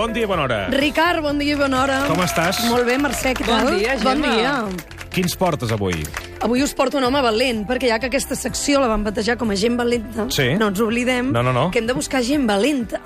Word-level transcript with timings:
Bon 0.00 0.14
dia 0.16 0.22
i 0.24 0.28
bona 0.30 0.46
hora. 0.46 0.58
Ricard, 0.72 1.20
bon 1.20 1.36
dia 1.36 1.52
i 1.52 1.58
bona 1.60 1.82
hora. 1.82 1.96
Com 2.08 2.22
estàs? 2.24 2.62
Molt 2.70 2.86
bé, 2.88 2.94
Mercè, 2.96 3.34
què 3.36 3.44
Bon 3.44 3.66
tal? 3.66 3.74
dia, 3.76 3.96
Bon 4.00 4.22
Gemma. 4.22 4.30
dia. 4.32 4.52
Quins 5.12 5.34
portes 5.36 5.72
avui? 5.76 5.92
Avui 6.40 6.62
us 6.64 6.72
porto 6.72 6.96
un 6.96 7.04
home 7.04 7.20
valent, 7.20 7.66
perquè 7.68 7.90
ja 7.90 7.98
que 8.00 8.06
aquesta 8.08 8.34
secció 8.34 8.80
la 8.80 8.86
van 8.88 9.04
batejar 9.04 9.36
com 9.36 9.50
a 9.50 9.56
gent 9.56 9.76
valenta, 9.76 10.24
Sí. 10.30 10.54
no 10.56 10.68
ens 10.68 10.80
oblidem 10.80 11.32
No, 11.32 11.42
no, 11.42 11.52
no. 11.52 11.70
que 11.70 11.80
hem 11.80 11.86
de 11.86 11.92
buscar 11.92 12.22
gent 12.24 12.46
valenta. 12.48 13.02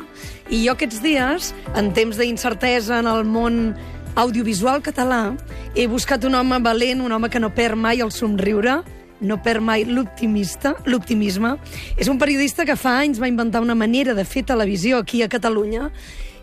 I 0.51 0.67
jo 0.69 0.73
aquests 0.77 1.03
dies, 1.03 1.53
en 1.75 1.93
temps 1.93 2.17
d'incertesa 2.17 3.01
en 3.01 3.09
el 3.09 3.25
món 3.25 3.75
audiovisual 4.15 4.81
català, 4.81 5.37
he 5.75 5.89
buscat 5.89 6.23
un 6.23 6.37
home 6.37 6.61
valent, 6.61 7.01
un 7.01 7.11
home 7.11 7.29
que 7.29 7.41
no 7.41 7.51
perd 7.53 7.75
mai 7.75 8.03
el 8.03 8.13
somriure, 8.13 8.85
no 9.21 9.43
perd 9.43 9.63
mai 9.63 9.85
l'optimista, 9.85 10.77
l'optimisme. 10.85 11.57
És 11.97 12.07
un 12.07 12.19
periodista 12.19 12.65
que 12.65 12.77
fa 12.77 13.01
anys 13.01 13.21
va 13.21 13.27
inventar 13.27 13.63
una 13.63 13.75
manera 13.75 14.15
de 14.15 14.25
fer 14.25 14.45
televisió 14.45 14.99
aquí 14.99 15.23
a 15.25 15.29
Catalunya 15.29 15.91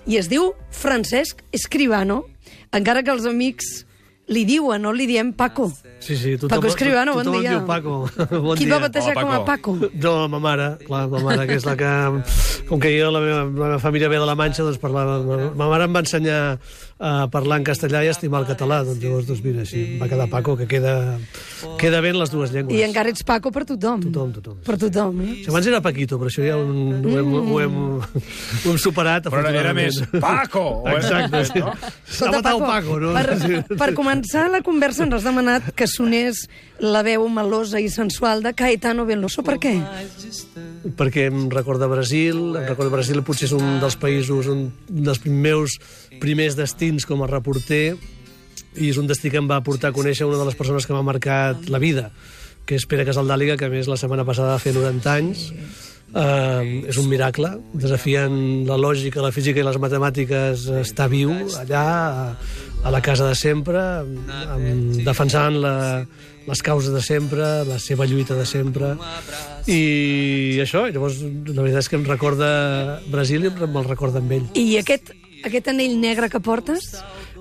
i 0.08 0.18
es 0.18 0.30
diu 0.32 0.52
Francesc 0.72 1.44
Escribano, 1.52 2.24
encara 2.74 3.04
que 3.04 3.12
els 3.14 3.26
amics 3.30 3.86
li 4.32 4.46
diuen, 4.48 4.80
no 4.80 4.94
li 4.96 5.06
diem 5.10 5.34
Paco. 5.36 5.66
Sí, 6.00 6.16
sí, 6.16 6.38
tothom, 6.40 6.54
Paco 6.56 6.70
Escribano, 6.72 7.14
bon 7.18 7.26
tothom 7.28 7.42
dia. 7.42 7.52
diu 7.58 7.66
Paco. 7.68 7.96
bon 8.46 8.56
Qui 8.56 8.64
dia. 8.66 8.76
va 8.78 8.86
batejar 8.88 9.16
Hola, 9.18 9.24
com 9.26 9.32
a 9.36 9.40
Paco. 9.46 9.74
Paco? 9.82 9.90
No, 10.02 10.14
ma 10.32 10.40
mare, 10.40 10.70
clar, 10.86 11.08
ma 11.12 11.20
mare, 11.26 11.48
que 11.50 11.58
és 11.60 11.66
la 11.68 11.76
que... 11.76 11.92
Com 12.70 12.80
que 12.80 12.94
jo, 12.96 13.10
la 13.12 13.20
meva, 13.20 13.42
la 13.44 13.68
meva 13.74 13.80
família 13.84 14.08
ve 14.08 14.22
de 14.22 14.30
la 14.30 14.38
Manxa, 14.40 14.64
doncs 14.64 14.80
parlava... 14.80 15.18
Ma 15.58 15.68
mare 15.68 15.90
em 15.90 15.98
va 15.98 16.06
ensenyar 16.06 16.40
a 17.02 17.26
parlar 17.34 17.58
en 17.58 17.64
castellà 17.66 18.04
i 18.06 18.10
estimar 18.12 18.44
el 18.44 18.48
català. 18.52 18.84
Doncs 18.86 19.02
llavors, 19.02 19.26
doncs 19.26 19.42
mira, 19.42 19.64
així 19.66 19.98
va 19.98 20.06
quedar 20.12 20.28
Paco, 20.30 20.54
que 20.60 20.68
queda, 20.70 21.18
queda 21.82 22.02
bé 22.06 22.12
en 22.14 22.20
les 22.22 22.30
dues 22.30 22.52
llengües. 22.54 22.78
I 22.78 22.84
encara 22.86 23.10
ets 23.10 23.26
Paco 23.26 23.50
per 23.52 23.64
tothom. 23.66 24.04
Tothom, 24.06 24.36
tothom. 24.38 24.60
Per 24.68 24.78
tothom, 24.84 25.22
eh? 25.26 25.34
Si 25.42 25.50
abans 25.50 25.66
era 25.72 25.82
Paquito, 25.82 26.20
però 26.22 26.30
això 26.30 26.46
ja 26.46 26.60
ho, 26.60 26.62
ho, 26.62 27.16
hem, 27.18 27.34
ho, 27.40 27.60
hem, 27.64 27.78
ho 27.98 28.76
hem 28.76 28.78
superat, 28.82 29.32
Però 29.32 29.42
era, 29.42 29.56
era 29.64 29.74
més 29.74 29.98
Paco! 30.20 30.66
era- 30.86 31.00
Exacte, 31.02 31.46
sí. 31.50 31.64
No? 31.66 31.74
S'ha 32.06 32.30
matat 32.36 32.52
el 32.54 32.66
Paco, 32.68 33.00
no? 33.02 33.16
Per, 33.18 33.78
per 33.82 33.90
començar 33.98 34.46
la 34.54 34.62
conversa 34.62 35.08
ens 35.08 35.18
has 35.18 35.26
demanat 35.26 35.72
que 35.74 35.90
sonés 35.90 36.46
la 36.82 37.02
veu 37.06 37.26
melosa 37.30 37.82
i 37.82 37.90
sensual 37.94 38.42
de 38.46 38.54
Caetano 38.58 39.08
Veloso. 39.10 39.42
Per 39.46 39.58
què? 39.62 39.76
perquè 40.98 41.28
em 41.30 41.46
recorda 41.54 41.86
Brasil, 41.88 42.56
em 42.58 42.66
recorda 42.66 42.90
Brasil 42.94 43.22
potser 43.26 43.46
és 43.48 43.54
un 43.54 43.78
dels 43.82 43.96
països, 44.02 44.48
un 44.50 44.64
dels 44.90 45.22
meus 45.30 45.76
primers 46.22 46.56
destins 46.58 46.91
com 47.08 47.24
a 47.24 47.30
reporter 47.30 47.96
i 48.76 48.90
és 48.90 49.00
un 49.00 49.08
destí 49.08 49.32
que 49.32 49.40
em 49.40 49.48
va 49.50 49.62
portar 49.64 49.92
a 49.92 49.96
conèixer 49.96 50.28
una 50.28 50.40
de 50.40 50.48
les 50.48 50.58
persones 50.60 50.88
que 50.88 50.96
m'ha 50.96 51.04
marcat 51.04 51.70
la 51.72 51.80
vida, 51.80 52.10
que 52.66 52.78
és 52.80 52.88
Pere 52.88 53.06
Casaldàliga, 53.08 53.58
que 53.60 53.68
a 53.68 53.72
més 53.72 53.90
la 53.92 54.00
setmana 54.00 54.26
passada 54.28 54.56
va 54.56 54.62
fer 54.64 54.76
90 54.76 55.16
anys. 55.16 55.48
Uh, 56.12 56.84
és 56.92 56.98
un 57.00 57.06
miracle, 57.08 57.54
desafiant 57.72 58.34
la 58.68 58.76
lògica, 58.76 59.22
la 59.24 59.32
física 59.32 59.62
i 59.62 59.64
les 59.64 59.78
matemàtiques, 59.80 60.66
està 60.82 61.06
viu 61.08 61.32
allà, 61.32 61.84
a, 61.88 62.26
a 62.84 62.92
la 62.92 63.00
casa 63.00 63.30
de 63.30 63.38
sempre, 63.40 63.80
amb, 64.04 65.00
defensant 65.08 65.56
la, 65.64 65.74
les 66.50 66.64
causes 66.68 66.92
de 66.92 67.00
sempre, 67.06 67.64
la 67.64 67.80
seva 67.80 68.08
lluita 68.12 68.36
de 68.36 68.44
sempre, 68.50 68.92
i 69.72 70.60
això, 70.60 70.84
llavors, 70.92 71.22
la 71.24 71.62
veritat 71.62 71.86
és 71.86 71.92
que 71.94 72.00
em 72.02 72.06
recorda 72.10 72.52
Brasil 73.08 73.48
i 73.48 73.56
me'l 73.62 73.88
recorda 73.88 74.20
amb 74.20 74.36
ell. 74.36 74.50
I 74.60 74.82
aquest, 74.82 75.14
aquest 75.44 75.68
anell 75.74 76.00
negre 76.02 76.30
que 76.30 76.40
portes, 76.40 76.92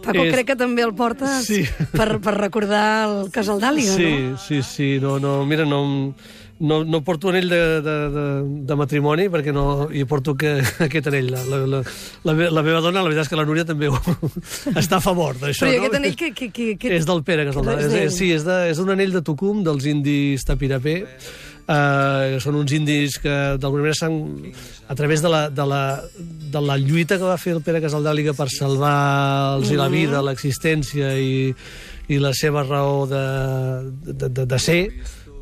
Paco, 0.01 0.25
És- 0.25 0.33
crec 0.33 0.47
que 0.53 0.57
també 0.57 0.83
el 0.83 0.95
portes 0.97 1.45
Sí. 1.47 1.63
per, 1.93 2.21
per 2.25 2.35
recordar 2.39 2.85
el 3.09 3.31
casal 3.31 3.61
d'Àliga, 3.61 3.95
sí, 3.97 4.13
no? 4.31 4.39
Sí, 4.39 4.63
sí, 4.63 4.99
no, 5.01 5.19
no, 5.21 5.45
mira, 5.45 5.67
no, 5.69 6.15
no, 6.61 6.85
no 6.85 7.01
porto 7.05 7.29
anell 7.29 7.49
de, 7.49 7.59
de, 7.85 7.97
de, 8.15 8.25
de 8.69 8.77
matrimoni 8.77 9.29
perquè 9.33 9.53
no, 9.53 9.89
hi 9.93 10.05
porto 10.09 10.35
que, 10.37 10.55
aquest 10.87 11.07
anell. 11.13 11.31
La, 11.33 11.43
la, 11.45 11.59
la, 11.67 11.83
la, 12.25 12.35
me- 12.35 12.51
la 12.51 12.63
meva 12.65 12.81
dona, 12.81 13.01
la 13.03 13.09
veritat 13.09 13.29
és 13.29 13.33
que 13.33 13.37
la 13.41 13.45
Núria 13.49 13.65
també 13.69 13.89
ho, 13.93 13.97
està 14.81 14.97
a 14.97 15.05
favor 15.05 15.37
d'això. 15.41 15.67
Però 15.67 15.73
i 15.73 15.77
no? 15.77 15.85
aquest 15.85 16.01
anell 16.01 16.17
que... 16.17 16.33
que, 16.33 16.51
que, 16.51 16.71
que... 16.81 16.95
És 16.97 17.05
del 17.09 17.23
Pere 17.25 17.45
Casaldà. 17.49 17.77
que 17.77 17.87
és 17.89 17.99
és, 18.07 18.17
sí, 18.17 18.33
és, 18.33 18.45
de, 18.49 18.59
és 18.73 18.81
un 18.81 18.91
anell 18.97 19.13
de 19.13 19.23
Tucum, 19.25 19.63
dels 19.65 19.85
indis 19.89 20.45
Tapirapé. 20.49 21.03
Uh, 21.71 22.41
són 22.43 22.57
uns 22.59 22.73
indis 22.75 23.15
que 23.23 23.33
d'alguna 23.63 23.85
manera 23.85 23.95
s'han 23.95 24.15
a 24.91 24.95
través 24.99 25.21
de 25.23 25.31
la, 25.31 25.45
de, 25.55 25.67
la, 25.71 25.83
de 26.19 26.63
la 26.67 26.75
lluita 26.83 27.15
que 27.15 27.29
va 27.29 27.37
fer 27.39 27.53
el 27.55 27.61
Pere 27.63 27.79
Casaldàliga 27.85 28.35
per 28.35 28.49
salvar-los 28.51 29.71
la 29.79 29.87
vida, 29.93 30.19
l'existència 30.27 31.13
i, 31.15 31.53
i 32.11 32.19
la 32.19 32.33
seva 32.35 32.65
raó 32.67 33.05
de, 33.07 33.23
de, 34.03 34.27
de, 34.27 34.47
de 34.51 34.59
ser 34.59 34.81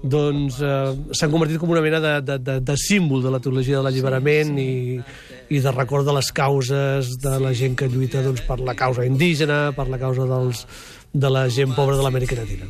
doncs 0.03 0.59
eh, 0.61 0.91
s'han 1.17 1.33
convertit 1.33 1.59
com 1.63 1.73
una 1.73 1.83
mena 1.83 1.99
de, 2.05 2.13
de, 2.23 2.37
de, 2.45 2.59
de 2.61 2.77
símbol 2.79 3.25
de 3.25 3.33
la 3.33 3.41
teologia 3.43 3.79
de 3.79 3.87
l'alliberament 3.87 4.53
sí, 4.53 4.67
sí. 4.67 4.99
i, 5.49 5.57
i 5.57 5.63
de 5.65 5.73
record 5.75 6.07
de 6.07 6.15
les 6.19 6.29
causes 6.35 7.15
de 7.23 7.33
la 7.41 7.55
gent 7.57 7.79
que 7.79 7.89
lluita 7.89 8.23
doncs, 8.27 8.45
per 8.47 8.61
la 8.61 8.77
causa 8.79 9.07
indígena, 9.09 9.71
per 9.73 9.89
la 9.89 9.99
causa 9.99 10.29
dels, 10.29 10.67
de 11.13 11.33
la 11.33 11.49
gent 11.49 11.73
pobra 11.73 11.97
de 11.97 12.05
l'Amèrica 12.05 12.37
Llatina. 12.37 12.69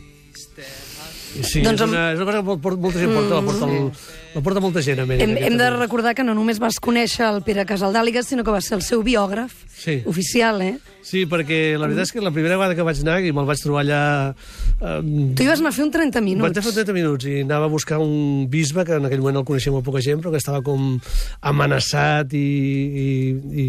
Sí, 1.28 1.60
Doncs 1.62 1.80
és, 1.82 1.88
una, 1.88 2.04
és 2.14 2.18
una 2.18 2.26
cosa 2.26 2.38
que 2.40 2.46
molt- 2.48 2.62
molt- 2.64 2.80
molta 2.80 2.98
gent 2.98 3.12
porta, 3.14 3.34
la 3.36 3.42
porta, 3.44 3.66
el, 3.68 3.90
la 4.34 4.40
porta 4.42 4.60
molta 4.64 4.82
gent 4.82 4.98
a 4.98 5.04
Amèrica. 5.04 5.24
Hem, 5.28 5.36
hem 5.52 5.58
de 5.60 5.70
recordar 5.76 6.14
que 6.16 6.24
no 6.24 6.34
només 6.34 6.58
vas 6.58 6.80
conèixer 6.80 7.26
el 7.28 7.42
Pere 7.46 7.66
Casaldàliga, 7.68 8.22
sinó 8.24 8.42
que 8.44 8.50
va 8.54 8.60
ser 8.64 8.78
el 8.78 8.82
seu 8.82 9.02
biògraf 9.04 9.52
Sí. 9.78 10.00
oficial, 10.10 10.60
eh? 10.62 10.78
Sí, 11.06 11.26
perquè 11.30 11.78
la 11.78 11.86
veritat 11.86 12.08
és 12.08 12.12
que 12.12 12.20
la 12.24 12.32
primera 12.34 12.56
vegada 12.58 12.74
que 12.74 12.82
vaig 12.82 12.98
anar, 13.04 13.20
i 13.22 13.30
me'l 13.32 13.46
vaig 13.46 13.60
trobar 13.62 13.84
allà... 13.84 14.00
Eh, 14.80 15.34
Tu 15.38 15.44
hi 15.44 15.46
vas 15.46 15.60
anar 15.60 15.70
a 15.70 15.76
fer 15.76 15.84
un 15.84 15.92
30 15.94 16.20
minuts. 16.20 16.42
Vaig 16.42 16.56
anar 16.56 16.64
a 16.64 16.66
fer 16.72 16.74
30 16.82 16.96
minuts 16.96 17.24
i 17.30 17.36
anava 17.44 17.68
a 17.68 17.72
buscar 17.72 17.98
un 18.02 18.48
bisbe 18.50 18.84
que 18.84 18.96
en 18.98 19.06
aquell 19.06 19.20
moment 19.22 19.38
el 19.38 19.46
coneixia 19.46 19.70
molt 19.72 19.84
poca 19.86 20.02
gent, 20.02 20.18
però 20.20 20.32
que 20.34 20.40
estava 20.42 20.60
com 20.66 20.98
amenaçat 21.42 22.32
i, 22.34 22.42
i, 23.04 23.08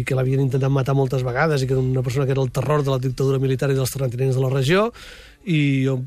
que 0.04 0.16
l'havien 0.18 0.42
intentat 0.42 0.70
matar 0.72 0.96
moltes 0.98 1.22
vegades 1.26 1.62
i 1.62 1.68
que 1.70 1.76
era 1.76 1.82
una 1.82 2.02
persona 2.02 2.26
que 2.26 2.32
era 2.34 2.42
el 2.42 2.50
terror 2.50 2.82
de 2.84 2.90
la 2.90 2.98
dictadura 2.98 3.38
militar 3.38 3.70
i 3.70 3.78
dels 3.78 3.90
terratinents 3.94 4.36
de 4.36 4.42
la 4.42 4.50
regió 4.52 4.88
i 5.46 5.84
jo 5.86 6.00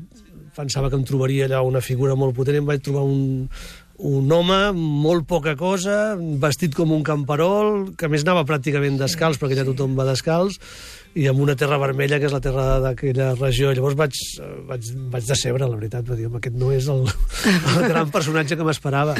pensava 0.56 0.90
que 0.90 0.98
em 0.98 1.04
trobaria 1.06 1.48
allà 1.48 1.62
una 1.66 1.82
figura 1.84 2.16
molt 2.18 2.36
potent 2.36 2.60
em 2.60 2.68
vaig 2.68 2.82
trobar 2.84 3.04
un, 3.06 3.48
un 3.98 4.32
home, 4.32 4.58
molt 4.74 5.26
poca 5.30 5.54
cosa, 5.56 6.16
vestit 6.42 6.74
com 6.74 6.92
un 6.92 7.04
camperol, 7.06 7.94
que 7.98 8.10
més 8.10 8.24
anava 8.26 8.44
pràcticament 8.48 8.98
descalç, 8.98 9.38
perquè 9.38 9.54
allà 9.54 9.66
tothom 9.68 9.94
va 9.98 10.06
descalç, 10.08 10.58
i 11.14 11.28
amb 11.30 11.38
una 11.44 11.54
terra 11.54 11.78
vermella, 11.78 12.18
que 12.18 12.26
és 12.26 12.34
la 12.34 12.42
terra 12.42 12.80
d'aquella 12.82 13.30
regió. 13.38 13.70
Llavors 13.70 13.94
vaig, 13.98 14.18
vaig, 14.66 14.88
vaig 15.12 15.28
decebre, 15.28 15.68
la 15.70 15.78
veritat, 15.78 16.08
vaig 16.08 16.18
dir, 16.18 16.26
"Home, 16.26 16.40
aquest 16.40 16.56
no 16.58 16.72
és 16.72 16.88
el, 16.90 17.06
el 17.76 17.88
gran 17.88 18.10
personatge 18.10 18.56
que 18.56 18.66
m'esperava. 18.66 19.14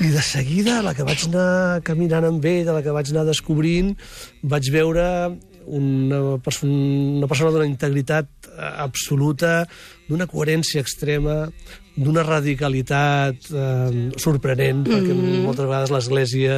I 0.00 0.12
de 0.12 0.22
seguida, 0.22 0.82
la 0.82 0.92
que 0.92 1.06
vaig 1.08 1.24
anar 1.30 1.80
caminant 1.82 2.28
amb 2.28 2.44
ell, 2.44 2.68
a 2.68 2.76
la 2.76 2.82
que 2.82 2.92
vaig 2.92 3.08
anar 3.10 3.24
descobrint, 3.24 3.96
vaig 4.42 4.70
veure 4.70 5.38
una, 5.66 6.38
perso 6.42 6.66
una 6.66 7.28
persona 7.30 7.52
d'una 7.54 7.68
integritat 7.68 8.48
eh, 8.48 8.70
absoluta, 8.86 9.64
d'una 10.08 10.28
coherència 10.30 10.82
extrema, 10.84 11.44
d'una 11.94 12.24
radicalitat 12.26 13.50
eh, 13.54 14.08
sorprenent, 14.18 14.82
perquè 14.88 15.14
moltes 15.14 15.68
vegades 15.68 15.92
l'Església 15.94 16.56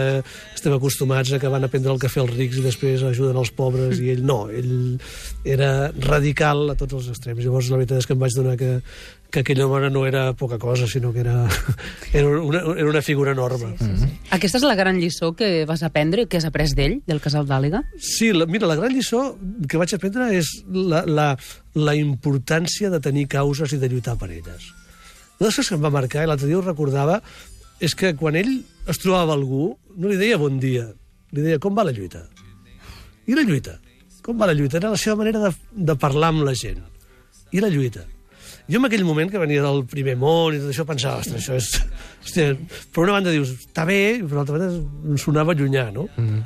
estem 0.54 0.72
acostumats 0.76 1.34
a 1.34 1.40
que 1.42 1.50
van 1.52 1.66
a 1.66 1.70
prendre 1.72 1.92
el 1.92 2.00
cafè 2.00 2.22
als 2.22 2.32
rics 2.36 2.60
i 2.60 2.64
després 2.64 3.04
ajuden 3.04 3.36
els 3.36 3.52
pobres, 3.56 4.00
i 4.00 4.14
ell 4.14 4.24
no, 4.24 4.46
ell 4.48 4.96
era 5.44 5.90
radical 5.92 6.72
a 6.72 6.78
tots 6.78 6.96
els 7.00 7.10
extrems. 7.12 7.44
Llavors 7.44 7.68
la 7.70 7.80
veritat 7.80 8.00
és 8.00 8.08
que 8.08 8.16
em 8.16 8.22
vaig 8.22 8.36
donar 8.36 8.56
que, 8.60 8.70
que 9.30 9.42
aquell 9.44 9.60
home 9.60 9.90
no 9.92 10.06
era 10.08 10.30
poca 10.38 10.58
cosa, 10.58 10.88
sinó 10.88 11.12
que 11.12 11.20
era, 11.20 11.36
era, 12.12 12.28
una, 12.40 12.62
era 12.72 12.88
una 12.88 13.02
figura 13.02 13.36
enorme. 13.36 13.74
Sí, 13.78 13.90
sí, 13.90 14.06
sí. 14.06 14.10
Aquesta 14.38 14.62
és 14.62 14.66
la 14.66 14.78
gran 14.78 15.00
lliçó 15.02 15.34
que 15.36 15.66
vas 15.68 15.84
aprendre, 15.84 16.26
que 16.30 16.40
has 16.40 16.48
après 16.48 16.72
d'ell, 16.78 17.02
del 17.06 17.20
casal 17.20 17.44
d'Àliga? 17.48 17.84
Sí, 18.00 18.32
la, 18.32 18.48
mira, 18.48 18.70
la 18.70 18.78
gran 18.80 18.96
lliçó 18.96 19.36
que 19.68 19.76
vaig 19.76 19.92
aprendre 19.96 20.32
és 20.38 20.48
la, 20.72 21.04
la, 21.04 21.28
la 21.76 21.96
importància 22.00 22.88
de 22.90 23.04
tenir 23.04 23.28
causes 23.36 23.76
i 23.76 23.82
de 23.82 23.92
lluitar 23.92 24.16
per 24.16 24.32
elles. 24.32 24.72
Una 25.36 25.44
de 25.44 25.50
les 25.50 25.56
coses 25.58 25.68
que 25.68 25.76
em 25.76 25.84
va 25.84 25.92
marcar, 25.92 26.24
i 26.24 26.30
l'altre 26.30 26.48
dia 26.48 26.56
ho 26.56 26.64
recordava, 26.64 27.20
és 27.84 27.92
que 27.94 28.14
quan 28.16 28.38
ell 28.40 28.52
es 28.88 29.00
trobava 29.02 29.34
algú, 29.36 29.74
no 29.96 30.08
li 30.08 30.16
deia 30.16 30.38
bon 30.40 30.56
dia, 30.62 30.86
li 31.36 31.44
deia 31.44 31.60
com 31.60 31.76
va 31.76 31.84
la 31.84 31.92
lluita. 31.92 32.24
I 33.28 33.36
la 33.36 33.44
lluita? 33.44 33.76
Com 34.24 34.38
va 34.40 34.48
la 34.48 34.56
lluita? 34.56 34.80
Era 34.80 34.94
la 34.94 35.00
seva 35.00 35.18
manera 35.20 35.42
de, 35.42 35.52
de 35.90 35.96
parlar 36.00 36.32
amb 36.32 36.46
la 36.46 36.54
gent. 36.56 36.80
I 37.52 37.60
la 37.60 37.68
lluita? 37.72 38.06
Jo 38.66 38.80
en 38.80 38.88
aquell 38.88 39.04
moment, 39.06 39.28
que 39.30 39.38
venia 39.38 39.62
del 39.62 39.84
primer 39.86 40.16
món 40.18 40.56
i 40.56 40.62
tot 40.62 40.72
això, 40.72 40.86
pensava, 40.88 41.20
ostres, 41.22 41.44
això 41.44 41.58
és... 41.60 41.68
Hòstia, 42.26 42.56
per 42.90 43.04
una 43.04 43.12
banda 43.14 43.30
dius, 43.30 43.52
està 43.54 43.84
bé, 43.86 44.16
i 44.18 44.22
per 44.26 44.34
l'altra 44.40 44.56
banda 44.56 44.66
em 45.12 45.18
sonava 45.20 45.54
llunyà, 45.54 45.84
no? 45.94 46.08
Mm 46.16 46.24
-hmm. 46.26 46.40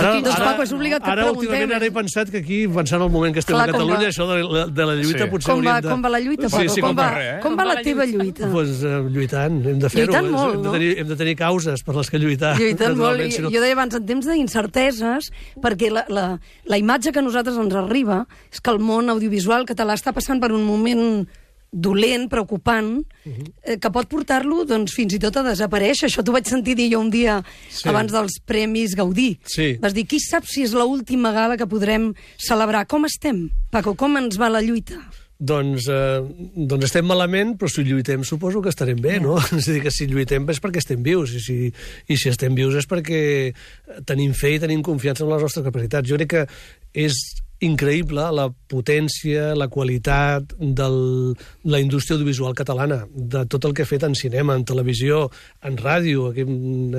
Aquí, 0.00 0.22
doncs, 0.24 0.38
Paco, 0.40 0.62
és 0.62 0.72
obligat 0.72 1.02
que 1.04 1.10
ara, 1.10 1.30
últimament, 1.30 1.72
ara 1.76 1.84
he 1.86 1.90
pensat 1.90 2.30
que 2.30 2.38
aquí, 2.38 2.66
pensant 2.68 3.02
el 3.02 3.10
moment 3.10 3.34
que 3.34 3.40
estem 3.40 3.54
Clar, 3.54 3.68
a 3.68 3.72
Catalunya, 3.72 4.08
va? 4.08 4.08
això 4.08 4.24
de 4.26 4.36
la, 4.42 4.66
de 4.66 4.86
la 4.86 4.94
lluita 4.94 5.24
Sí. 5.24 5.30
potser 5.30 5.54
Com 5.54 5.64
va, 5.66 5.80
de... 5.80 5.88
com 5.90 6.02
va 6.02 6.08
la 6.08 6.20
lluita, 6.20 6.48
Paco? 6.48 6.62
Sí, 6.62 6.68
sí, 6.68 6.80
com, 6.80 6.88
com 6.88 6.96
va, 6.96 7.02
va 7.10 7.14
res, 7.18 7.36
eh? 7.36 7.40
com 7.42 7.56
va 7.58 7.64
la 7.64 7.82
teva 7.82 8.04
lluita? 8.06 8.48
Pues, 8.50 8.68
uh, 8.82 9.08
lluitant, 9.10 9.66
hem 9.66 9.78
de 9.78 9.88
fer-ho. 9.90 10.12
Lluitant 10.12 10.30
molt, 10.30 10.54
hem, 10.54 10.62
de 10.62 10.66
no? 10.68 10.72
tenir, 10.72 10.98
hem 10.98 11.08
de 11.08 11.16
tenir 11.16 11.36
causes 11.36 11.82
per 11.82 11.94
les 11.96 12.10
que 12.10 12.18
lluitar. 12.18 12.56
Lluitant 12.58 12.96
molt. 12.96 13.20
I, 13.20 13.30
si 13.30 13.42
no- 13.42 13.50
Jo 13.50 13.60
deia 13.60 13.72
abans, 13.74 13.94
en 13.94 14.06
temps 14.06 14.26
d'incerteses, 14.26 15.30
perquè 15.60 15.90
la, 15.90 16.04
la, 16.08 16.40
la 16.64 16.78
imatge 16.78 17.12
que 17.12 17.18
a 17.18 17.22
nosaltres 17.22 17.56
ens 17.56 17.74
arriba 17.74 18.26
és 18.52 18.60
que 18.60 18.70
el 18.70 18.78
món 18.78 19.10
audiovisual 19.10 19.66
català 19.66 19.94
està 19.94 20.12
passant 20.12 20.40
per 20.40 20.52
un 20.52 20.64
moment 20.64 21.26
dolent, 21.76 22.26
preocupant, 22.32 22.88
eh, 23.26 23.76
que 23.76 23.90
pot 23.92 24.08
portar-lo 24.08 24.64
doncs, 24.68 24.94
fins 24.96 25.16
i 25.16 25.20
tot 25.22 25.36
a 25.36 25.44
desaparèixer. 25.50 26.08
Això 26.08 26.24
t'ho 26.24 26.34
vaig 26.34 26.48
sentir 26.48 26.76
dir 26.78 26.88
jo 26.94 27.02
un 27.04 27.12
dia 27.12 27.42
sí. 27.68 27.84
abans 27.90 28.14
dels 28.14 28.40
Premis 28.48 28.96
Gaudí. 28.96 29.34
Sí. 29.44 29.74
Vas 29.82 29.94
dir, 29.96 30.06
qui 30.08 30.20
sap 30.22 30.48
si 30.48 30.64
és 30.64 30.74
l'última 30.76 31.34
gala 31.36 31.60
que 31.60 31.68
podrem 31.68 32.12
celebrar? 32.40 32.86
Com 32.88 33.04
estem, 33.08 33.46
Paco? 33.70 33.94
Com 33.98 34.16
ens 34.16 34.40
va 34.40 34.50
la 34.52 34.64
lluita? 34.64 35.02
Doncs, 35.36 35.84
eh, 35.92 36.20
doncs 36.56 36.86
estem 36.88 37.04
malament, 37.04 37.58
però 37.60 37.68
si 37.68 37.84
lluitem 37.84 38.22
suposo 38.24 38.62
que 38.64 38.72
estarem 38.72 39.00
bé, 39.04 39.18
no? 39.20 39.36
És 39.58 39.68
a 39.68 39.74
dir, 39.74 39.82
que 39.84 39.92
si 39.92 40.08
lluitem 40.08 40.48
és 40.48 40.62
perquè 40.64 40.80
estem 40.80 41.02
vius, 41.04 41.34
i 41.36 41.42
si, 41.44 41.56
i 42.08 42.16
si 42.16 42.32
estem 42.32 42.56
vius 42.56 42.78
és 42.80 42.88
perquè 42.88 43.52
tenim 44.08 44.32
fe 44.32 44.54
i 44.54 44.62
tenim 44.62 44.80
confiança 44.86 45.26
en 45.26 45.34
les 45.34 45.44
nostres 45.44 45.66
capacitats. 45.66 46.08
Jo 46.08 46.16
crec 46.16 46.32
que 46.32 46.46
és 47.04 47.20
increïble 47.64 48.20
la 48.36 48.50
potència, 48.68 49.54
la 49.56 49.68
qualitat 49.72 50.52
de 50.58 50.86
la 51.64 51.80
indústria 51.80 52.16
audiovisual 52.16 52.54
catalana, 52.58 53.04
de 53.08 53.44
tot 53.48 53.64
el 53.64 53.72
que 53.72 53.86
ha 53.86 53.88
fet 53.88 54.04
en 54.04 54.16
cinema, 54.18 54.56
en 54.56 54.64
televisió, 54.68 55.30
en 55.64 55.78
ràdio. 55.80 56.30
Aquest, 56.32 56.50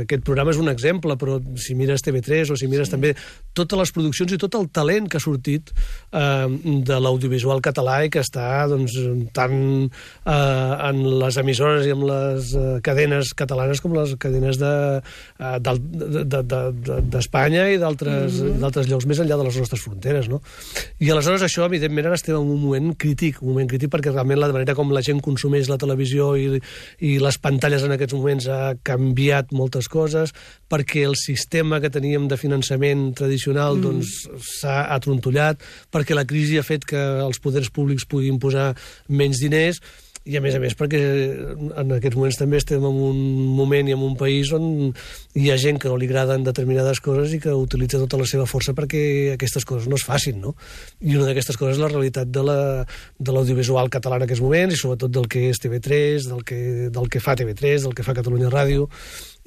aquest 0.03 0.25
programa 0.25 0.53
és 0.55 0.61
un 0.61 0.71
exemple, 0.71 1.17
però 1.19 1.37
si 1.61 1.75
mires 1.77 2.01
TV3 2.05 2.53
o 2.53 2.57
si 2.57 2.69
mires 2.71 2.89
sí. 2.89 2.95
també 2.95 3.13
totes 3.57 3.79
les 3.79 3.93
produccions 3.93 4.33
i 4.33 4.39
tot 4.41 4.57
el 4.57 4.69
talent 4.73 5.09
que 5.09 5.19
ha 5.19 5.23
sortit 5.23 5.69
eh, 5.73 6.47
de 6.87 6.99
l'audiovisual 7.03 7.61
català 7.65 7.99
i 8.05 8.11
que 8.13 8.23
està 8.25 8.65
doncs, 8.71 8.97
tant 9.37 9.57
eh, 9.85 10.33
en 10.33 11.03
les 11.21 11.37
emissores 11.41 11.85
i 11.85 11.93
en 11.93 12.05
les 12.09 12.53
eh, 12.57 12.67
cadenes 12.85 13.33
catalanes 13.37 13.81
com 13.83 13.93
les 13.97 14.15
cadenes 14.21 14.57
de, 14.61 14.73
eh, 15.37 15.57
d'Espanya 15.61 16.17
de, 16.17 16.25
de, 16.25 16.43
de, 16.49 16.99
d'Espanya 17.13 17.69
i 17.73 17.77
d'altres 17.81 18.41
mm 18.41 18.57
-hmm. 18.57 18.89
llocs 18.89 19.05
més 19.05 19.19
enllà 19.19 19.37
de 19.37 19.43
les 19.43 19.57
nostres 19.57 19.81
fronteres. 19.81 20.29
No? 20.29 20.41
I 20.99 21.11
aleshores 21.13 21.43
això, 21.45 21.65
evidentment, 21.67 22.07
ara 22.09 22.17
estem 22.17 22.35
en 22.37 22.41
un 22.41 22.61
moment 22.61 22.93
crític, 22.97 23.41
un 23.43 23.51
moment 23.51 23.69
crític 23.69 23.91
perquè 23.93 24.13
realment 24.13 24.39
la 24.41 24.49
manera 24.53 24.73
com 24.77 24.89
la 24.93 25.03
gent 25.05 25.21
consumeix 25.25 25.69
la 25.69 25.77
televisió 25.81 26.31
i, 26.39 26.61
i 27.05 27.17
les 27.21 27.37
pantalles 27.41 27.85
en 27.85 27.93
aquests 27.93 28.17
moments 28.17 28.47
ha 28.49 28.61
canviat 28.87 29.53
moltes 29.57 29.89
coses, 29.93 30.33
perquè 30.69 31.05
el 31.05 31.17
sistema 31.19 31.81
que 31.83 31.93
teníem 31.93 32.25
de 32.31 32.39
finançament 32.41 33.11
tradicional 33.17 33.77
mm. 33.77 33.85
doncs 33.85 34.49
s'ha 34.57 34.79
atrontollat, 34.95 35.61
perquè 35.93 36.17
la 36.17 36.25
crisi 36.29 36.57
ha 36.57 36.65
fet 36.65 36.87
que 36.89 37.03
els 37.21 37.41
poders 37.43 37.69
públics 37.73 38.07
puguin 38.09 38.41
posar 38.41 38.71
menys 39.07 39.43
diners, 39.43 39.81
i 40.27 40.35
a 40.37 40.41
més 40.43 40.55
a 40.57 40.59
més 40.59 40.73
perquè 40.75 40.99
en 41.79 41.93
aquests 41.95 42.17
moments 42.19 42.37
també 42.39 42.59
estem 42.59 42.83
en 42.83 42.97
un 43.09 43.19
moment 43.55 43.87
i 43.87 43.93
en 43.95 44.01
un 44.03 44.17
país 44.19 44.51
on 44.55 44.65
hi 45.39 45.47
ha 45.53 45.57
gent 45.61 45.79
que 45.79 45.87
no 45.87 45.95
li 45.99 46.09
agraden 46.09 46.43
determinades 46.43 46.99
coses 47.03 47.33
i 47.33 47.39
que 47.43 47.53
utilitza 47.55 48.01
tota 48.01 48.19
la 48.19 48.27
seva 48.29 48.45
força 48.49 48.75
perquè 48.77 49.33
aquestes 49.37 49.65
coses 49.67 49.87
no 49.87 49.95
es 49.95 50.03
facin, 50.07 50.41
no? 50.43 50.53
I 50.99 51.15
una 51.15 51.29
d'aquestes 51.29 51.57
coses 51.57 51.77
és 51.77 51.83
la 51.83 51.91
realitat 51.91 52.27
de 52.27 52.43
la- 52.43 52.85
de 53.19 53.31
l'audiovisual 53.31 53.89
català 53.93 54.17
en 54.19 54.27
aquests 54.27 54.43
moments 54.43 54.73
i 54.75 54.81
sobretot 54.81 55.11
del 55.11 55.27
que 55.31 55.47
és 55.49 55.59
TV3, 55.63 56.27
del 56.27 56.43
que, 56.43 56.89
del 56.91 57.09
que 57.09 57.19
fa 57.23 57.35
TV3, 57.35 57.83
del 57.87 57.95
que 57.95 58.03
fa 58.03 58.13
Catalunya 58.17 58.49
Ràdio, 58.51 58.89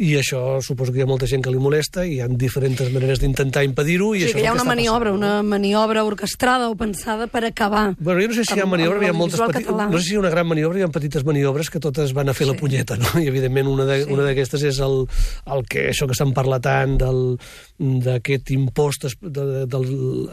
i 0.01 0.15
això 0.17 0.41
suposo 0.65 0.93
que 0.95 1.01
hi 1.01 1.05
ha 1.05 1.09
molta 1.11 1.27
gent 1.29 1.43
que 1.45 1.51
li 1.53 1.59
molesta 1.61 2.07
i 2.09 2.15
hi 2.17 2.21
ha 2.25 2.29
diferents 2.33 2.81
maneres 2.95 3.21
d'intentar 3.21 3.63
impedir-ho. 3.67 4.15
I 4.17 4.23
sigui 4.25 4.31
això 4.31 4.39
que 4.39 4.45
hi 4.45 4.49
ha 4.49 4.55
una 4.57 4.65
maniobra, 4.65 5.11
passant, 5.13 5.19
una 5.21 5.43
maniobra 5.45 6.05
orquestrada 6.09 6.71
o 6.71 6.75
pensada 6.81 7.27
per 7.29 7.45
acabar. 7.45 7.95
Bueno, 8.01 8.23
jo 8.23 8.29
no 8.33 8.35
sé 8.39 8.45
si 8.49 8.55
hi 8.57 8.61
ha 8.61 8.65
amb- 8.65 8.73
maniobra, 8.79 8.97
amb 8.97 9.05
hi 9.07 9.11
ha 9.11 9.17
moltes 9.19 9.41
petites... 9.41 9.77
No 9.77 9.99
sé 9.99 10.05
si 10.07 10.15
hi 10.15 10.17
ha 10.17 10.23
una 10.25 10.31
gran 10.33 10.49
maniobra, 10.49 10.81
hi 10.81 10.87
ha 10.87 10.89
petites 10.89 11.25
maniobres 11.29 11.69
que 11.71 11.81
totes 11.85 12.15
van 12.17 12.31
a 12.33 12.35
fer 12.35 12.47
sí. 12.47 12.53
la 12.55 12.59
punyeta, 12.59 12.97
no? 12.97 13.13
I 13.21 13.29
evidentment 13.29 13.69
una 13.69 13.85
de- 13.85 14.05
Sí. 14.11 14.17
d'aquestes 14.17 14.63
és 14.73 14.79
el, 14.81 15.05
el 15.53 15.63
que, 15.69 15.91
això 15.93 16.09
que 16.09 16.17
se'n 16.17 16.33
parla 16.33 16.59
tant 16.65 16.97
del 17.01 17.37
d'aquest 17.81 18.51
impost 18.53 19.07
de, 19.21 19.45
del, 19.71 19.87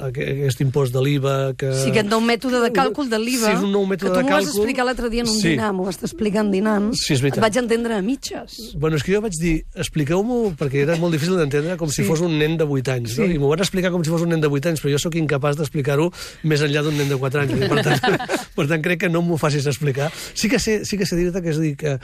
aquest 0.10 0.60
impost 0.64 0.94
de 0.96 1.02
l'IVA 1.04 1.36
que... 1.60 1.69
Sí, 1.80 1.92
aquest 1.94 2.10
nou 2.12 2.19
mètode 2.24 2.60
de 2.64 2.72
càlcul 2.75 3.08
de 3.12 3.19
l'IVA, 3.22 3.52
Sí, 3.52 3.56
és 3.56 3.64
un 3.64 3.72
nou 3.72 3.86
mètode 3.88 4.12
que 4.18 4.24
tu 4.24 4.28
m'ho 4.28 4.36
vas 4.36 4.50
explicar 4.52 4.86
l'altre 4.88 5.10
dia 5.14 5.24
en 5.24 5.30
un 5.31 5.38
Sí. 5.40 5.54
dinar, 5.56 5.72
m'ho 5.75 5.86
vas 5.88 6.00
explicar 6.04 6.44
en 6.44 6.52
dinant. 6.52 6.90
Sí, 6.98 7.14
és 7.16 7.22
veritat. 7.24 7.40
Et 7.40 7.46
vaig 7.48 7.60
entendre 7.64 7.96
a 7.96 8.02
mitges. 8.04 8.58
Bueno, 8.75 8.98
és 9.00 9.04
que 9.06 9.14
jo 9.16 9.22
vaig 9.24 9.38
dir, 9.40 9.56
expliqueu-m'ho, 9.75 10.54
perquè 10.59 10.83
era 10.83 10.95
molt 11.01 11.13
difícil 11.15 11.38
d'entendre, 11.39 11.77
com 11.77 11.89
si 11.89 12.01
Sí. 12.01 12.07
fos 12.07 12.21
un 12.21 12.38
nen 12.39 12.57
de 12.57 12.63
8 12.65 12.92
anys, 12.94 13.18
no? 13.18 13.25
Sí. 13.25 13.33
I 13.36 13.39
m'ho 13.42 13.50
van 13.50 13.59
explicar 13.63 13.92
com 13.92 14.04
si 14.04 14.09
fos 14.09 14.21
un 14.21 14.30
nen 14.30 14.42
de 14.42 14.48
8 14.48 14.69
anys, 14.69 14.81
però 14.83 14.92
jo 14.92 15.00
sóc 15.00 15.15
incapaç 15.15 15.57
d'explicar-ho 15.57 16.12
més 16.44 16.62
enllà 16.62 16.83
d'un 16.83 16.98
nen 16.98 17.09
de 17.09 17.18
4 17.18 17.42
anys. 17.42 17.68
Per 17.68 17.83
tant, 17.83 18.00
per 18.57 18.68
tant 18.68 18.81
crec 18.81 19.00
que 19.06 19.09
no 19.09 19.21
m'ho 19.21 19.38
facis 19.38 19.65
explicar. 19.68 20.12
Sí 20.33 20.50
que 20.50 20.59
sé, 20.59 20.83
sí 20.86 20.98
que 20.98 21.06
sé 21.06 21.15
dir-te 21.15 21.42
que 21.42 21.50
és 21.50 21.59
dir 21.62 21.75
que 21.77 21.98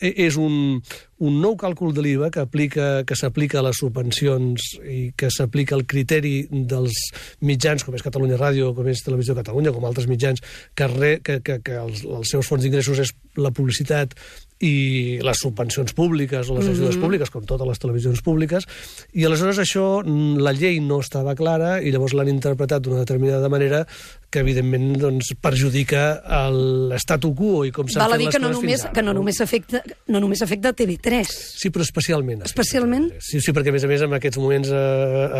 és 0.00 0.36
un, 0.38 0.80
un 1.18 1.40
nou 1.42 1.56
càlcul 1.58 1.92
de 1.94 2.02
l'IVA 2.02 2.30
que 2.30 2.40
aplica 2.40 3.02
que 3.04 3.16
s'aplica 3.18 3.58
a 3.58 3.62
les 3.66 3.76
subvencions 3.80 4.78
i 4.86 5.12
que 5.18 5.30
s'aplica 5.30 5.74
al 5.74 5.86
criteri 5.86 6.46
dels 6.50 6.94
mitjans, 7.40 7.82
com 7.84 7.94
és 7.98 8.02
Catalunya 8.06 8.38
Ràdio, 8.38 8.74
com 8.76 8.86
és 8.88 9.02
Televisió 9.02 9.34
Catalunya, 9.34 9.72
com 9.74 9.84
altres 9.88 10.06
mitjans, 10.06 10.40
que, 10.74 10.86
re, 10.86 11.18
que, 11.24 11.40
que, 11.42 11.58
que 11.64 11.78
els, 11.80 12.04
els 12.04 12.30
seus 12.30 12.46
fons 12.46 12.62
d'ingressos 12.62 12.98
és 13.02 13.14
la 13.36 13.50
publicitat 13.50 14.14
i 14.60 15.18
les 15.22 15.38
subvencions 15.38 15.92
públiques 15.94 16.48
o 16.50 16.56
les 16.56 16.66
ajudes 16.66 16.96
Mhm. 16.96 17.02
públiques, 17.02 17.30
com 17.30 17.44
totes 17.44 17.66
les 17.66 17.78
televisions 17.78 18.22
públiques, 18.22 18.66
i 19.12 19.24
aleshores 19.24 19.58
això, 19.58 20.02
mm, 20.04 20.38
la 20.42 20.52
llei 20.52 20.80
no 20.80 20.98
estava 21.00 21.34
clara 21.36 21.80
i 21.82 21.92
llavors 21.92 22.12
l'han 22.14 22.28
interpretat 22.28 22.82
d'una 22.82 22.98
determinada 22.98 23.48
manera 23.48 23.86
que, 24.28 24.42
evidentment, 24.44 24.90
doncs, 25.00 25.30
perjudica 25.40 26.02
el 26.42 26.92
statu 27.00 27.30
quo 27.36 27.62
i 27.64 27.72
com 27.72 27.88
s'han 27.88 28.04
fet 28.12 28.24
les 28.26 28.34
que 28.34 28.40
no 28.42 28.50
només, 28.52 28.66
fins 28.66 28.84
ara. 28.84 28.92
que 28.96 29.04
no 29.06 29.14
només 29.16 29.40
afecta, 29.40 29.80
no 30.12 30.20
només 30.20 30.42
afecta 30.44 30.74
TV3. 30.76 31.30
Sí, 31.32 31.70
però 31.72 31.86
especialment. 31.86 32.42
Especialment? 32.44 33.08
Sí, 33.24 33.40
sí, 33.40 33.54
perquè 33.56 33.72
a 33.72 33.76
més 33.76 33.86
a 33.86 33.90
més 33.90 34.04
en 34.04 34.16
aquests 34.18 34.40
moments 34.42 34.72
a, 34.74 34.82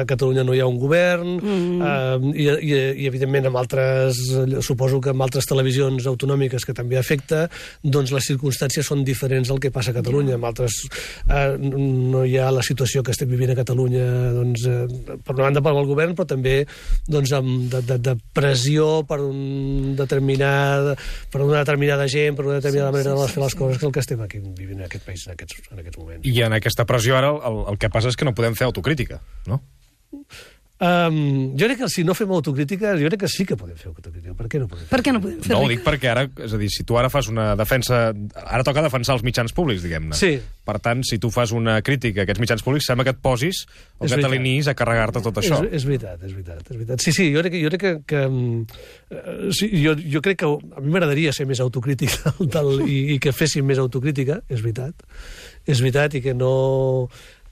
a 0.01 0.05
Catalunya 0.09 0.47
no 0.49 0.57
hi 0.57 0.63
ha 0.65 0.69
un 0.71 0.79
govern 0.81 1.35
mm. 1.37 1.91
eh, 1.91 2.31
i, 2.33 2.49
i, 2.49 2.79
i 3.05 3.11
evidentment 3.11 3.51
amb 3.51 3.61
altres, 3.61 4.23
suposo 4.65 5.03
que 5.05 5.13
amb 5.13 5.27
altres 5.27 5.49
televisions 5.51 6.09
autonòmiques 6.09 6.65
que 6.65 6.77
també 6.77 6.97
afecta, 6.97 7.45
doncs 7.85 8.15
les 8.17 8.31
circumstàncies 8.33 8.89
són 8.89 9.05
diferents 9.05 9.53
al 9.53 9.61
que 9.61 9.73
passa 9.75 9.93
a 9.93 9.99
Catalunya. 9.99 10.39
Amb 10.39 10.49
altres 10.49 10.81
eh, 11.29 11.59
no 11.61 12.25
hi 12.25 12.39
ha 12.41 12.49
la 12.55 12.65
situació 12.65 13.05
que 13.05 13.13
estem 13.13 13.29
vivint 13.29 13.53
a 13.53 13.59
Catalunya 13.61 14.09
doncs, 14.39 14.65
eh, 14.65 15.21
per 15.21 15.37
una 15.37 15.51
banda 15.51 15.65
pel 15.65 15.85
govern, 15.93 16.17
però 16.17 16.33
també 16.33 16.63
doncs, 17.05 17.37
amb, 17.37 17.69
de, 17.69 17.85
de, 17.93 18.01
de 18.09 18.17
pressió 18.33 18.78
per, 19.09 19.19
un 19.25 19.95
determinada, 19.99 20.95
per 21.33 21.43
una 21.45 21.63
determinada 21.63 22.07
gent, 22.11 22.37
per 22.39 22.47
una 22.47 22.59
determinada 22.61 22.91
Sí, 22.91 22.97
manera 22.99 23.15
sí, 23.17 23.23
de 23.23 23.29
sí, 23.29 23.35
fer 23.35 23.43
les 23.45 23.53
sí. 23.53 23.59
coses 23.63 23.79
que 23.83 23.87
el 23.87 23.93
que 23.97 24.05
estem 24.05 24.23
aquí 24.25 24.41
vivint 24.45 24.81
en 24.81 24.87
aquest 24.87 25.05
país 25.07 25.27
en 25.27 25.35
aquests, 25.37 25.63
en 25.73 25.83
aquests 25.83 25.99
moments. 26.03 26.27
I 26.29 26.43
en 26.47 26.57
aquesta 26.59 26.87
pressió 26.89 27.17
ara 27.19 27.33
el, 27.51 27.61
el 27.75 27.79
que 27.83 27.91
passa 27.93 28.13
és 28.13 28.19
que 28.19 28.29
no 28.29 28.35
podem 28.39 28.57
fer 28.59 28.67
autocrítica, 28.69 29.21
no? 29.47 29.63
Um, 30.79 31.57
jo 31.59 31.67
crec 31.67 31.81
que 31.81 31.89
si 31.91 32.05
no 32.07 32.15
fem 32.15 32.31
autocrítica, 32.31 32.93
jo 32.95 33.09
crec 33.11 33.25
que 33.25 33.29
sí 33.33 33.43
que 33.43 33.57
podem 33.59 33.75
fer 33.75 33.89
autocrítica. 33.91 34.31
Per 34.39 34.47
què 34.47 34.61
no 34.63 34.69
podem? 34.71 34.85
Per 34.87 35.01
què 35.03 35.15
no 35.15 35.21
podem 35.25 35.41
fer 35.43 35.51
No, 35.51 35.65
ho 35.65 35.71
dic 35.73 35.81
perquè 35.83 36.13
ara, 36.13 36.23
és 36.45 36.53
a 36.55 36.61
dir, 36.61 36.69
si 36.71 36.85
tu 36.87 36.95
ara 37.01 37.11
fas 37.11 37.27
una 37.33 37.49
defensa... 37.59 38.13
Ara 38.45 38.63
toca 38.63 38.85
defensar 38.85 39.17
els 39.17 39.25
mitjans 39.27 39.51
públics, 39.57 39.83
diguem-ne. 39.83 40.15
Sí. 40.15 40.37
Per 40.39 40.77
tant, 40.85 41.03
si 41.03 41.19
tu 41.19 41.33
fas 41.35 41.51
una 41.57 41.81
crítica 41.83 42.23
a 42.23 42.29
aquests 42.29 42.43
mitjans 42.45 42.63
públics, 42.63 42.87
sembla 42.87 43.09
que 43.09 43.15
et 43.17 43.19
posis 43.19 43.65
o 43.99 44.07
És 44.07 44.15
que 44.15 44.21
t'alinis 44.23 44.69
a 44.71 44.77
carregar-te 44.79 45.25
tot 45.25 45.41
això. 45.43 45.59
És, 45.67 45.81
és 45.81 45.89
veritat, 45.89 46.23
és 46.23 46.37
veritat, 46.37 46.63
és 46.63 46.77
veritat. 46.77 47.03
Sí, 47.03 47.17
sí, 47.17 47.27
jo 47.35 47.43
crec 47.43 47.57
que... 47.57 47.65
Jo 47.65 47.75
crec 47.75 47.83
que, 47.83 47.95
que 48.15 48.23
uh, 48.29 49.51
sí, 49.59 49.71
jo, 49.83 49.97
jo 49.99 50.23
crec 50.23 50.39
que 50.45 50.53
a 50.53 50.85
mi 50.85 50.95
m'agradaria 50.95 51.35
ser 51.35 51.49
més 51.51 51.59
autocrítica 51.65 52.37
del, 52.55 52.85
i, 52.87 53.01
i 53.17 53.19
que 53.19 53.35
féssim 53.35 53.67
més 53.67 53.83
autocrítica, 53.83 54.45
és 54.47 54.63
veritat. 54.63 55.03
És 55.67 55.83
veritat, 55.83 56.21
i 56.21 56.23
que 56.23 56.39
no... 56.39 56.55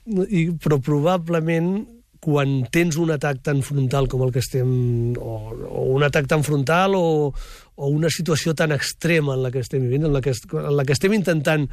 I, 0.07 0.47
però 0.63 0.79
probablement 0.79 1.96
quan 2.27 2.57
tens 2.67 2.97
un 2.99 3.13
atac 3.15 3.39
tan 3.45 3.61
frontal 3.63 4.09
com 4.11 4.25
el 4.25 4.33
que 4.35 4.43
estem... 4.43 4.67
o, 5.15 5.37
o 5.55 5.85
un 5.95 6.03
atac 6.03 6.27
tan 6.27 6.43
frontal 6.43 6.97
o, 6.99 7.31
o 7.31 7.87
una 7.87 8.11
situació 8.11 8.51
tan 8.51 8.75
extrema 8.75 9.37
en 9.37 9.45
la 9.45 9.51
que 9.53 9.63
estem 9.63 9.85
vivint, 9.87 10.09
en 10.09 10.11
la 10.11 10.19
que, 10.19 10.35
en 10.35 10.75
la 10.75 10.83
que 10.83 10.91
estem 10.97 11.15
intentant 11.15 11.63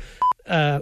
eh, 0.46 0.78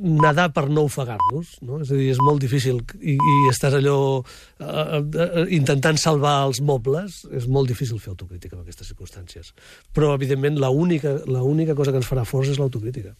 nedar 0.00 0.50
per 0.52 0.66
no 0.68 0.84
ofegar-nos, 0.88 1.54
no? 1.64 1.80
És 1.80 1.94
a 1.94 1.96
dir, 1.96 2.10
és 2.12 2.20
molt 2.20 2.44
difícil 2.44 2.82
i, 3.00 3.16
i 3.16 3.34
estàs 3.48 3.78
allò 3.78 3.96
eh, 4.20 5.00
eh, 5.00 5.46
intentant 5.56 6.00
salvar 6.00 6.36
els 6.50 6.60
mobles, 6.60 7.22
és 7.32 7.48
molt 7.48 7.72
difícil 7.72 8.00
fer 8.04 8.12
autocrítica 8.12 8.58
en 8.58 8.66
aquestes 8.66 8.92
circumstàncies. 8.92 9.52
Però, 9.96 10.12
evidentment, 10.18 10.60
l'única 10.60 11.76
cosa 11.78 11.92
que 11.92 12.00
ens 12.04 12.12
farà 12.12 12.28
forts 12.28 12.52
és 12.52 12.60
l'autocrítica. 12.60 13.16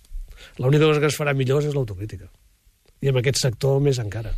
L'única 0.61 0.89
cosa 0.89 1.01
que 1.01 1.09
ens 1.09 1.21
farà 1.21 1.33
millors 1.37 1.73
és 1.73 1.77
l'autocrítica. 1.77 2.29
I 3.03 3.11
en 3.11 3.19
aquest 3.19 3.41
sector 3.41 3.81
més 3.81 4.01
encara. 4.03 4.37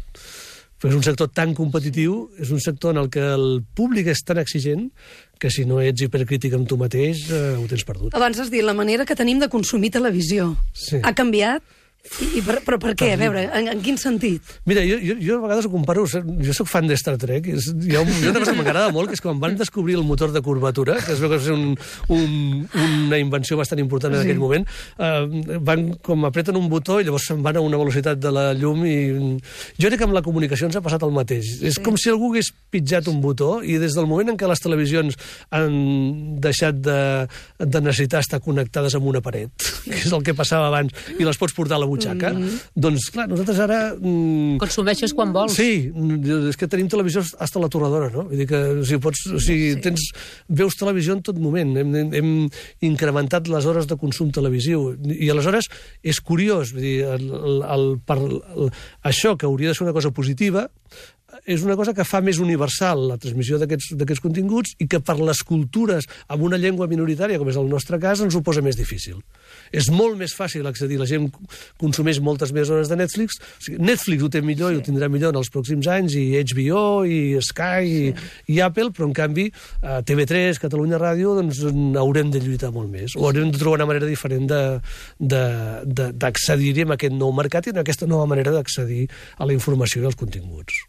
Però 0.84 0.92
és 0.92 0.98
un 0.98 1.04
sector 1.06 1.30
tan 1.32 1.54
competitiu, 1.56 2.26
és 2.36 2.50
un 2.52 2.58
sector 2.60 2.92
en 2.92 2.98
el 3.00 3.06
que 3.08 3.22
el 3.24 3.62
públic 3.72 4.10
és 4.12 4.20
tan 4.20 4.36
exigent 4.42 4.90
que 5.40 5.48
si 5.48 5.64
no 5.64 5.78
ets 5.80 6.04
hipercrític 6.04 6.52
amb 6.52 6.68
tu 6.68 6.76
mateix, 6.76 7.22
eh, 7.32 7.54
ho 7.56 7.64
tens 7.70 7.86
perdut. 7.88 8.12
Abans 8.12 8.36
has 8.42 8.50
dit, 8.52 8.60
la 8.60 8.74
manera 8.76 9.06
que 9.08 9.16
tenim 9.16 9.40
de 9.40 9.48
consumir 9.48 9.88
televisió 9.94 10.50
Sí. 10.74 11.00
ha 11.02 11.14
canviat 11.16 11.62
I, 12.04 12.42
per, 12.44 12.58
però 12.66 12.76
per 12.76 12.92
què? 13.00 13.06
A 13.14 13.16
veure, 13.16 13.46
en, 13.56 13.68
en 13.72 13.78
quin 13.82 13.96
sentit? 13.96 14.44
Mira, 14.68 14.82
jo, 14.84 14.98
jo, 15.00 15.14
jo 15.24 15.38
a 15.38 15.42
vegades 15.46 15.64
ho 15.64 15.70
comparo, 15.72 16.02
jo 16.04 16.52
sóc 16.54 16.68
fan 16.68 16.84
de 16.86 16.98
Star 17.00 17.14
Trek, 17.18 17.46
és, 17.48 17.70
hi 17.72 17.94
ha, 17.96 18.02
un, 18.04 18.10
hi 18.20 18.26
ha 18.26 18.32
una 18.34 18.42
cosa 18.42 18.52
que 18.52 18.58
m'agrada 18.60 18.90
molt, 18.92 19.08
que 19.08 19.16
és 19.16 19.22
quan 19.24 19.40
van 19.40 19.56
descobrir 19.56 19.96
el 19.96 20.04
motor 20.04 20.28
de 20.34 20.42
curvatura, 20.44 20.98
que 21.00 21.14
es 21.16 21.22
veu 21.22 21.32
que 21.32 21.38
és 21.40 21.48
un, 21.54 21.72
un, 22.12 22.34
una 22.84 23.18
invenció 23.22 23.56
bastant 23.56 23.80
important 23.80 24.12
en 24.12 24.20
Sí. 24.20 24.28
aquell 24.28 24.42
moment, 24.42 24.66
eh, 25.00 25.56
van 25.64 25.86
com 26.04 26.28
apreten 26.28 26.60
un 26.60 26.68
botó 26.68 26.98
i 27.00 27.08
llavors 27.08 27.24
se'n 27.30 27.40
van 27.42 27.56
a 27.56 27.64
una 27.64 27.80
velocitat 27.80 28.20
de 28.20 28.34
la 28.36 28.44
llum 28.52 28.84
i... 28.84 28.94
Jo 29.80 29.88
crec 29.88 30.02
que 30.04 30.06
amb 30.06 30.14
la 30.18 30.22
comunicació 30.24 30.68
ens 30.68 30.76
ha 30.76 30.84
passat 30.84 31.02
el 31.08 31.12
mateix. 31.16 31.54
És 31.64 31.80
com 31.82 31.96
si 32.00 32.12
algú 32.12 32.30
hagués 32.34 32.52
pitjat 32.70 33.08
un 33.10 33.22
botó 33.24 33.62
i 33.64 33.78
des 33.80 33.96
del 33.96 34.06
moment 34.10 34.34
en 34.34 34.38
què 34.40 34.48
les 34.52 34.60
televisions 34.62 35.16
han 35.56 35.74
deixat 36.44 36.78
de, 36.84 37.00
de 37.58 37.80
necessitar 37.88 38.20
estar 38.20 38.42
connectades 38.44 38.94
amb 39.00 39.08
una 39.08 39.24
paret, 39.24 39.50
que 39.88 39.96
és 40.04 40.12
el 40.12 40.22
que 40.26 40.36
passava 40.36 40.68
abans, 40.68 40.92
i 41.18 41.24
les 41.24 41.40
pots 41.40 41.56
portar 41.56 41.80
a 41.80 41.82
la 41.82 41.88
butxaca, 41.94 42.32
doncs, 42.76 43.08
clar, 43.14 43.26
nosaltres 43.30 43.60
ara... 43.64 43.78
Mm, 43.96 44.58
Consumeixes 44.62 45.14
quan 45.16 45.32
vols. 45.34 45.56
Sí, 45.56 45.88
és 46.50 46.58
que 46.60 46.68
tenim 46.70 46.90
televisió 46.92 47.22
hasta 47.22 47.62
la 47.62 47.70
torradora, 47.72 48.10
no? 48.14 48.26
Vull 48.28 48.42
dir 48.42 48.48
que 48.50 48.60
o 48.82 48.84
sigui, 48.84 49.00
pots, 49.04 49.24
o 49.32 49.40
sigui, 49.42 49.74
tens, 49.84 50.06
veus 50.48 50.78
televisió 50.80 51.16
en 51.16 51.24
tot 51.26 51.40
moment. 51.40 51.74
Hem, 51.80 51.96
hem, 52.02 52.14
hem 52.20 52.30
incrementat 52.90 53.50
les 53.52 53.68
hores 53.70 53.88
de 53.90 53.98
consum 54.00 54.32
televisiu. 54.34 54.90
I 55.14 55.32
aleshores 55.32 55.70
és 56.02 56.20
curiós, 56.20 56.74
vull 56.74 56.84
dir, 56.84 56.96
el, 57.16 57.28
el, 57.40 57.60
el, 57.76 57.90
per, 58.04 58.20
el, 58.20 58.72
això 59.06 59.34
que 59.38 59.48
hauria 59.48 59.72
de 59.72 59.78
ser 59.78 59.86
una 59.88 59.96
cosa 59.96 60.12
positiva, 60.14 60.68
és 61.44 61.64
una 61.66 61.76
cosa 61.76 61.94
que 61.94 62.06
fa 62.06 62.20
més 62.24 62.38
universal 62.42 63.08
la 63.10 63.18
transmissió 63.20 63.58
d'aquests 63.60 64.22
continguts 64.22 64.74
i 64.78 64.88
que 64.90 65.00
per 65.04 65.16
les 65.20 65.42
cultures 65.46 66.06
amb 66.28 66.44
una 66.46 66.58
llengua 66.60 66.88
minoritària, 66.90 67.38
com 67.40 67.50
és 67.50 67.58
el 67.60 67.68
nostre 67.70 67.98
cas, 68.02 68.22
ens 68.24 68.34
ho 68.34 68.42
posa 68.44 68.62
més 68.64 68.78
difícil. 68.78 69.18
És 69.74 69.88
molt 69.90 70.18
més 70.18 70.34
fàcil 70.36 70.66
accedir, 70.68 70.98
la 71.00 71.08
gent 71.08 71.28
consumeix 71.80 72.20
moltes 72.22 72.52
més 72.54 72.70
hores 72.70 72.90
de 72.90 72.98
Netflix, 72.98 73.38
o 73.40 73.64
sigui, 73.66 73.78
Netflix 73.82 74.22
ho 74.22 74.30
té 74.30 74.42
millor 74.44 74.70
sí. 74.70 74.76
i 74.76 74.80
ho 74.80 74.84
tindrà 74.86 75.08
millor 75.12 75.34
en 75.34 75.40
els 75.40 75.50
pròxims 75.52 75.88
anys, 75.90 76.16
i 76.18 76.24
HBO, 76.52 76.84
i 77.06 77.18
Sky, 77.44 77.90
sí. 77.90 78.12
i, 78.12 78.56
i 78.56 78.60
Apple, 78.64 78.90
però 78.94 79.08
en 79.08 79.14
canvi 79.16 79.48
eh, 79.50 80.00
TV3, 80.06 80.60
Catalunya 80.62 81.00
Ràdio, 81.02 81.34
doncs 81.40 81.62
haurem 82.00 82.32
de 82.34 82.42
lluitar 82.44 82.72
molt 82.74 82.90
més, 82.92 83.16
o 83.18 83.26
haurem 83.28 83.50
de 83.50 83.60
trobar 83.60 83.82
una 83.82 83.90
manera 83.90 84.08
diferent 84.08 84.46
d'accedir-hi 85.18 86.86
a 86.86 86.94
aquest 86.98 87.16
nou 87.18 87.32
mercat 87.36 87.68
i 87.68 87.74
en 87.74 87.82
aquesta 87.82 88.08
nova 88.10 88.28
manera 88.30 88.54
d'accedir 88.54 89.06
a 89.38 89.48
la 89.48 89.56
informació 89.56 90.02
i 90.02 90.10
als 90.10 90.18
continguts. 90.20 90.84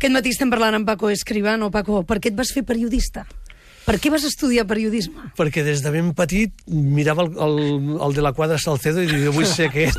Aquest 0.00 0.14
matí 0.16 0.30
estem 0.32 0.48
parlant 0.48 0.78
amb 0.78 0.86
Paco 0.88 1.10
Escribano. 1.12 1.68
Paco, 1.70 2.00
per 2.08 2.16
què 2.24 2.30
et 2.32 2.36
vas 2.38 2.48
fer 2.56 2.62
periodista? 2.64 3.26
Per 3.84 3.94
què 3.98 4.10
vas 4.12 4.22
estudiar 4.28 4.66
periodisme? 4.68 5.30
perquè 5.36 5.62
des 5.64 5.80
de 5.82 5.90
ben 5.90 6.10
petit 6.14 6.52
mirava 6.68 7.24
el, 7.24 7.30
el, 7.32 7.94
el 8.06 8.12
de 8.14 8.22
la 8.22 8.30
quadra 8.36 8.58
Salcedo 8.60 9.00
i 9.02 9.08
diu, 9.08 9.22
jo 9.26 9.32
vull 9.34 9.46
ser 9.48 9.66
aquest, 9.70 9.98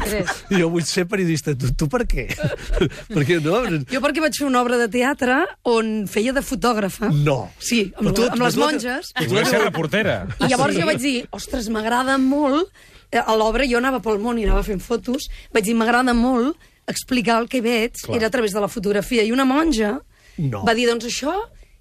jo 0.54 0.70
vull 0.74 0.86
ser 0.88 1.06
periodista. 1.10 1.54
Tu, 1.58 1.72
tu 1.76 1.88
per 1.92 2.06
què? 2.10 2.28
perquè 3.16 3.40
no... 3.44 3.60
Jo 3.92 4.02
perquè 4.06 4.22
vaig 4.24 4.38
fer 4.38 4.48
una 4.48 4.62
obra 4.62 4.78
de 4.82 4.88
teatre 4.94 5.42
on 5.70 6.06
feia 6.10 6.32
de 6.38 6.44
fotògrafa. 6.46 7.10
No. 7.26 7.40
Sí, 7.60 7.84
amb, 7.98 8.14
tu- 8.16 8.30
amb 8.30 8.42
les 8.46 8.58
tu- 8.58 8.64
monges. 8.64 9.12
Tu 9.18 9.28
vols 9.34 9.50
ser 9.54 9.62
reportera. 9.66 10.22
I 10.40 10.50
llavors 10.54 10.78
sí? 10.78 10.82
jo 10.82 10.90
vaig 10.90 11.02
dir, 11.04 11.16
ostres, 11.36 11.70
m'agrada 11.74 12.18
molt... 12.22 12.70
eh, 13.12 13.20
A 13.22 13.36
l'obra 13.36 13.66
jo 13.68 13.82
anava 13.82 14.00
pel 14.02 14.22
món 14.24 14.38
i 14.40 14.46
anava 14.48 14.64
fent 14.64 14.80
fotos. 14.82 15.26
Vaig 15.54 15.66
dir, 15.68 15.76
m'agrada 15.76 16.14
molt 16.16 16.56
explicar 16.88 17.42
el 17.42 17.48
que 17.50 17.62
veig, 17.62 17.94
Clar. 18.02 18.18
era 18.18 18.28
a 18.28 18.30
través 18.34 18.52
de 18.54 18.60
la 18.60 18.68
fotografia. 18.68 19.24
I 19.24 19.32
una 19.32 19.46
monja 19.46 20.02
No. 20.38 20.64
va 20.66 20.74
dir, 20.74 20.88
doncs 20.88 21.06
això 21.06 21.34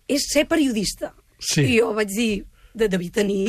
és 0.08 0.26
ser 0.32 0.46
periodista. 0.46 1.14
Sí. 1.38 1.62
I 1.62 1.78
jo 1.80 1.92
vaig 1.94 2.08
dir, 2.08 2.44
de, 2.74 2.88
devia 2.88 3.10
tenir 3.10 3.48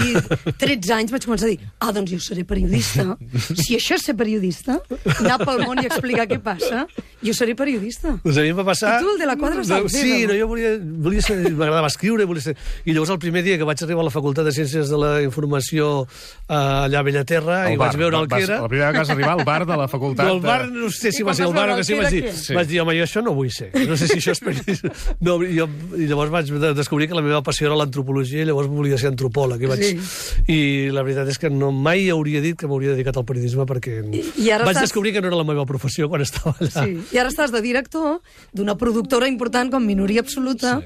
13 0.58 0.94
anys, 0.96 1.12
vaig 1.14 1.26
començar 1.28 1.48
a 1.48 1.52
dir, 1.52 1.60
ah, 1.80 1.92
doncs 1.94 2.12
jo 2.14 2.20
seré 2.24 2.44
periodista. 2.48 3.06
Si 3.52 3.76
això 3.78 3.98
és 3.98 4.06
ser 4.08 4.16
periodista, 4.18 4.80
anar 5.20 5.38
pel 5.44 5.64
món 5.66 5.82
i 5.84 5.88
explicar 5.90 6.28
què 6.30 6.40
passa, 6.44 6.86
jo 7.22 7.34
seré 7.38 7.56
periodista. 7.58 8.16
Doncs 8.24 8.40
a 8.42 8.46
mi 8.46 8.54
em 8.54 8.58
va 8.58 8.66
passar... 8.68 8.96
I 9.00 9.06
tu, 9.06 9.14
el 9.14 9.22
de 9.22 9.30
la 9.30 9.38
quadra 9.40 9.64
Salcedo? 9.64 9.90
Sí, 9.94 10.26
no, 10.30 10.38
jo 10.38 10.48
volia, 10.50 10.74
volia 10.82 11.22
ser... 11.26 11.38
M'agradava 11.52 11.92
escriure, 11.92 12.26
volia 12.30 12.46
ser... 12.50 12.56
I 12.86 12.96
llavors 12.96 13.14
el 13.14 13.22
primer 13.22 13.44
dia 13.46 13.60
que 13.62 13.68
vaig 13.68 13.84
arribar 13.86 14.06
a 14.06 14.08
la 14.10 14.14
Facultat 14.14 14.48
de 14.48 14.56
Ciències 14.56 14.90
de 14.92 15.00
la 15.02 15.12
Informació 15.26 15.92
eh, 16.04 16.56
allà 16.56 17.02
a 17.02 17.06
Bellaterra 17.06 17.60
i 17.72 17.78
vaig 17.80 17.98
veure 18.00 18.24
el 18.24 18.30
que 18.30 18.36
vas, 18.40 18.48
era... 18.50 18.62
La 18.66 18.72
primera 18.72 18.90
vegada 18.90 18.94
que 18.98 19.04
vas 19.06 19.14
arribar 19.16 19.36
al 19.38 19.46
bar 19.46 19.62
de 19.70 19.78
la 19.84 19.88
facultat... 19.92 20.26
No, 20.28 20.38
el 20.40 20.42
bar, 20.46 20.68
no 20.72 20.90
sé 20.90 21.12
si 21.14 21.24
va 21.28 21.36
ser 21.38 21.46
el 21.48 21.54
bar 21.56 21.70
o 21.72 21.78
que 21.78 21.86
sí, 21.86 21.94
el 21.94 22.02
vaig 22.02 22.10
que 22.10 22.22
dir, 22.22 22.34
sí. 22.34 22.56
vaig 22.58 22.72
dir, 22.72 22.82
home, 22.82 22.98
jo 22.98 23.06
això 23.06 23.24
no 23.26 23.36
vull 23.38 23.52
ser. 23.54 23.70
No 23.88 23.98
sé 24.00 24.10
si 24.10 24.18
això 24.20 24.36
és 24.36 24.44
periodista. 24.44 24.94
No, 25.22 25.36
jo, 25.46 25.68
I 26.00 26.08
llavors 26.10 26.32
vaig 26.34 26.50
de- 26.62 26.74
descobrir 26.78 27.08
que 27.12 27.16
la 27.18 27.22
meva 27.22 27.42
passió 27.46 27.68
era 27.68 27.76
l'antropologia 27.78 28.42
i 28.42 28.48
llavors 28.50 28.70
volia 28.72 28.98
ser 28.98 29.11
antropòleg. 29.12 29.62
I, 29.62 29.70
vaig, 29.72 29.84
Sí. 29.84 30.46
I 30.52 30.90
la 30.96 31.04
veritat 31.04 31.30
és 31.30 31.38
que 31.38 31.50
no 31.54 31.72
mai 31.72 32.10
hauria 32.10 32.42
dit 32.42 32.58
que 32.58 32.68
m'hauria 32.68 32.96
dedicat 32.96 33.18
al 33.18 33.26
periodisme 33.28 33.66
perquè 33.70 34.00
i 34.40 34.50
ara 34.50 34.66
vaig 34.66 34.76
estàs- 34.76 34.90
descobrir 34.90 35.14
que 35.14 35.22
no 35.22 35.28
era 35.32 35.38
la 35.38 35.46
meva 35.48 35.66
professió 35.70 36.10
quan 36.10 36.22
estava 36.26 36.56
allà. 36.60 36.86
Sí. 36.86 36.98
I 37.16 37.22
ara 37.22 37.30
estàs 37.30 37.52
de 37.54 37.62
director 37.62 38.22
d'una 38.54 38.76
productora 38.78 39.28
important 39.28 39.72
com 39.72 39.86
Minoria 39.86 40.22
Absoluta 40.26 40.80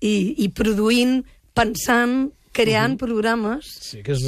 i, 0.00 0.34
i 0.44 0.48
produint, 0.50 1.22
pensant, 1.54 2.32
creant 2.54 2.94
programes. 3.00 3.66
Sí, 3.90 4.00
que 4.06 4.14
és, 4.14 4.22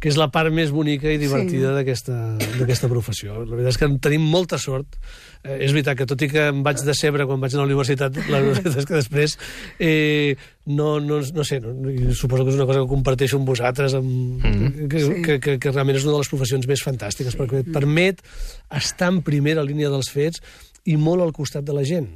que 0.00 0.08
és 0.12 0.16
la 0.20 0.28
part 0.32 0.52
més 0.54 0.70
bonica 0.72 1.10
i 1.12 1.18
divertida 1.20 1.72
Sí. 1.72 1.76
d'aquesta 1.80 2.16
d'aquesta 2.60 2.88
professió. 2.88 3.40
La 3.44 3.50
veritat 3.56 3.74
és 3.74 3.78
que 3.82 3.88
en 3.90 3.98
tenim 4.00 4.22
molta 4.30 4.58
sort. 4.62 4.96
Eh, 5.44 5.58
és 5.66 5.74
veritat 5.74 5.98
que 5.98 6.06
tot 6.08 6.22
i 6.24 6.28
que 6.32 6.46
em 6.48 6.62
vaig 6.64 6.80
decebre 6.86 7.26
quan 7.28 7.40
vaig 7.42 7.52
anar 7.52 7.64
a 7.64 7.66
la 7.66 7.72
universitat, 7.74 8.16
la 8.32 8.40
veritat 8.46 8.78
és 8.80 8.86
que 8.88 8.94
després 8.96 9.34
eh, 9.78 10.36
no, 10.66 10.98
no, 11.04 11.18
no 11.20 11.44
sé, 11.44 11.58
no, 11.60 11.74
suposo 12.16 12.46
que 12.46 12.54
és 12.54 12.56
una 12.56 12.64
cosa 12.70 12.80
que 12.80 12.88
comparteixo 12.94 13.36
amb 13.36 13.50
vosaltres, 13.52 13.92
amb, 13.98 14.40
que, 14.88 15.00
Sí. 15.04 15.18
que, 15.26 15.40
que, 15.40 15.58
que 15.60 15.70
realment 15.74 15.98
és 15.98 16.06
una 16.06 16.14
de 16.16 16.22
les 16.22 16.30
professions 16.32 16.66
més 16.70 16.80
fantàstiques, 16.86 17.36
perquè 17.36 17.60
et 17.66 17.72
permet 17.74 18.22
estar 18.72 19.10
en 19.12 19.20
primera 19.26 19.62
línia 19.66 19.90
dels 19.92 20.08
fets 20.14 20.40
i 20.84 20.96
molt 21.00 21.24
al 21.24 21.32
costat 21.32 21.64
de 21.64 21.74
la 21.76 21.84
gent. 21.88 22.10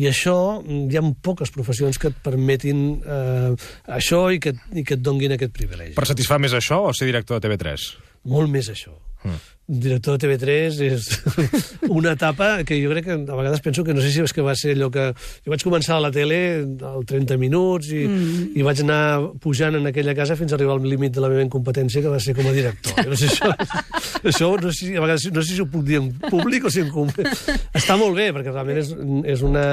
I 0.00 0.08
això, 0.08 0.62
mm, 0.62 0.90
hi 0.90 0.98
ha 0.98 1.04
poques 1.22 1.52
professions 1.54 1.98
que 2.00 2.08
et 2.08 2.20
permetin 2.24 2.84
eh, 3.04 3.54
això 3.98 4.26
i 4.32 4.40
que, 4.40 4.54
i 4.72 4.84
que 4.84 4.96
et 4.96 5.04
donguin 5.04 5.36
aquest 5.36 5.52
privilegi. 5.52 5.94
Per 5.98 6.08
satisfar 6.08 6.40
més 6.40 6.56
això 6.56 6.80
o 6.88 6.92
ser 6.96 7.10
director 7.10 7.40
de 7.40 7.48
TV3? 7.48 7.90
Molt 8.32 8.50
més 8.50 8.70
això. 8.72 8.96
Mm. 9.24 9.42
Director 9.64 10.18
de 10.18 10.26
TV3 10.26 10.80
és 10.84 11.06
una 11.88 12.12
etapa 12.12 12.58
que 12.68 12.76
jo 12.82 12.90
crec 12.92 13.06
que 13.06 13.14
a 13.16 13.36
vegades 13.38 13.62
penso 13.64 13.80
que 13.80 13.94
no 13.96 14.02
sé 14.04 14.10
si 14.12 14.20
és 14.20 14.34
que 14.36 14.44
va 14.44 14.52
ser 14.60 14.74
allò 14.74 14.90
que... 14.92 15.06
Jo 15.40 15.54
vaig 15.54 15.64
començar 15.64 15.96
a 15.96 16.02
la 16.04 16.10
tele 16.12 16.36
al 16.84 17.06
30 17.08 17.38
minuts 17.40 17.88
i, 17.88 18.02
mm. 18.04 18.50
i 18.60 18.66
vaig 18.66 18.82
anar 18.84 19.00
pujant 19.40 19.80
en 19.80 19.88
aquella 19.88 20.12
casa 20.18 20.36
fins 20.36 20.52
a 20.52 20.58
arribar 20.58 20.76
al 20.76 20.84
límit 20.84 21.16
de 21.16 21.24
la 21.24 21.32
meva 21.32 21.46
incompetència 21.46 22.04
que 22.04 22.12
va 22.12 22.20
ser 22.20 22.36
com 22.36 22.50
a 22.50 22.52
director. 22.52 23.08
No 23.08 23.16
sé 23.16 23.30
això, 23.32 23.54
això 24.34 24.52
no 24.60 24.68
sé, 24.68 24.78
si- 24.82 24.94
a 24.98 25.00
vegades 25.00 25.30
no 25.32 25.40
sé 25.40 25.56
si 25.56 25.64
ho 25.64 25.70
puc 25.72 25.88
dir 25.88 26.02
en 26.02 26.12
públic 26.28 26.68
o 26.68 26.74
si 26.74 26.84
en. 26.84 26.92
Està 27.80 27.96
molt 27.96 28.20
bé, 28.20 28.28
perquè 28.36 28.52
realment 28.52 28.84
és, 28.84 28.92
és 29.32 29.48
una 29.48 29.64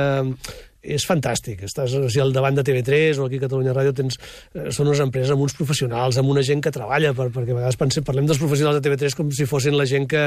és 0.81 1.03
fantàstic. 1.05 1.61
Estàs 1.67 1.93
o 1.93 2.07
sigui, 2.09 2.21
al 2.23 2.31
davant 2.33 2.55
de 2.57 2.63
TV3 2.65 3.19
o 3.21 3.27
aquí 3.27 3.38
a 3.38 3.43
Catalunya 3.45 3.73
Ràdio 3.75 3.93
tens, 3.93 4.17
eh, 4.55 4.71
són 4.73 4.88
unes 4.89 5.00
empreses 5.03 5.29
amb 5.31 5.43
uns 5.45 5.53
professionals, 5.53 6.17
amb 6.17 6.29
una 6.33 6.41
gent 6.41 6.61
que 6.65 6.71
treballa, 6.73 7.13
per, 7.13 7.27
perquè 7.33 7.53
a 7.53 7.59
vegades 7.59 7.77
pensem, 7.77 8.03
parlem 8.07 8.25
dels 8.29 8.39
professionals 8.41 8.79
de 8.79 8.83
TV3 8.89 9.15
com 9.19 9.29
si 9.31 9.45
fossin 9.45 9.77
la 9.77 9.85
gent 9.85 10.07
que, 10.09 10.23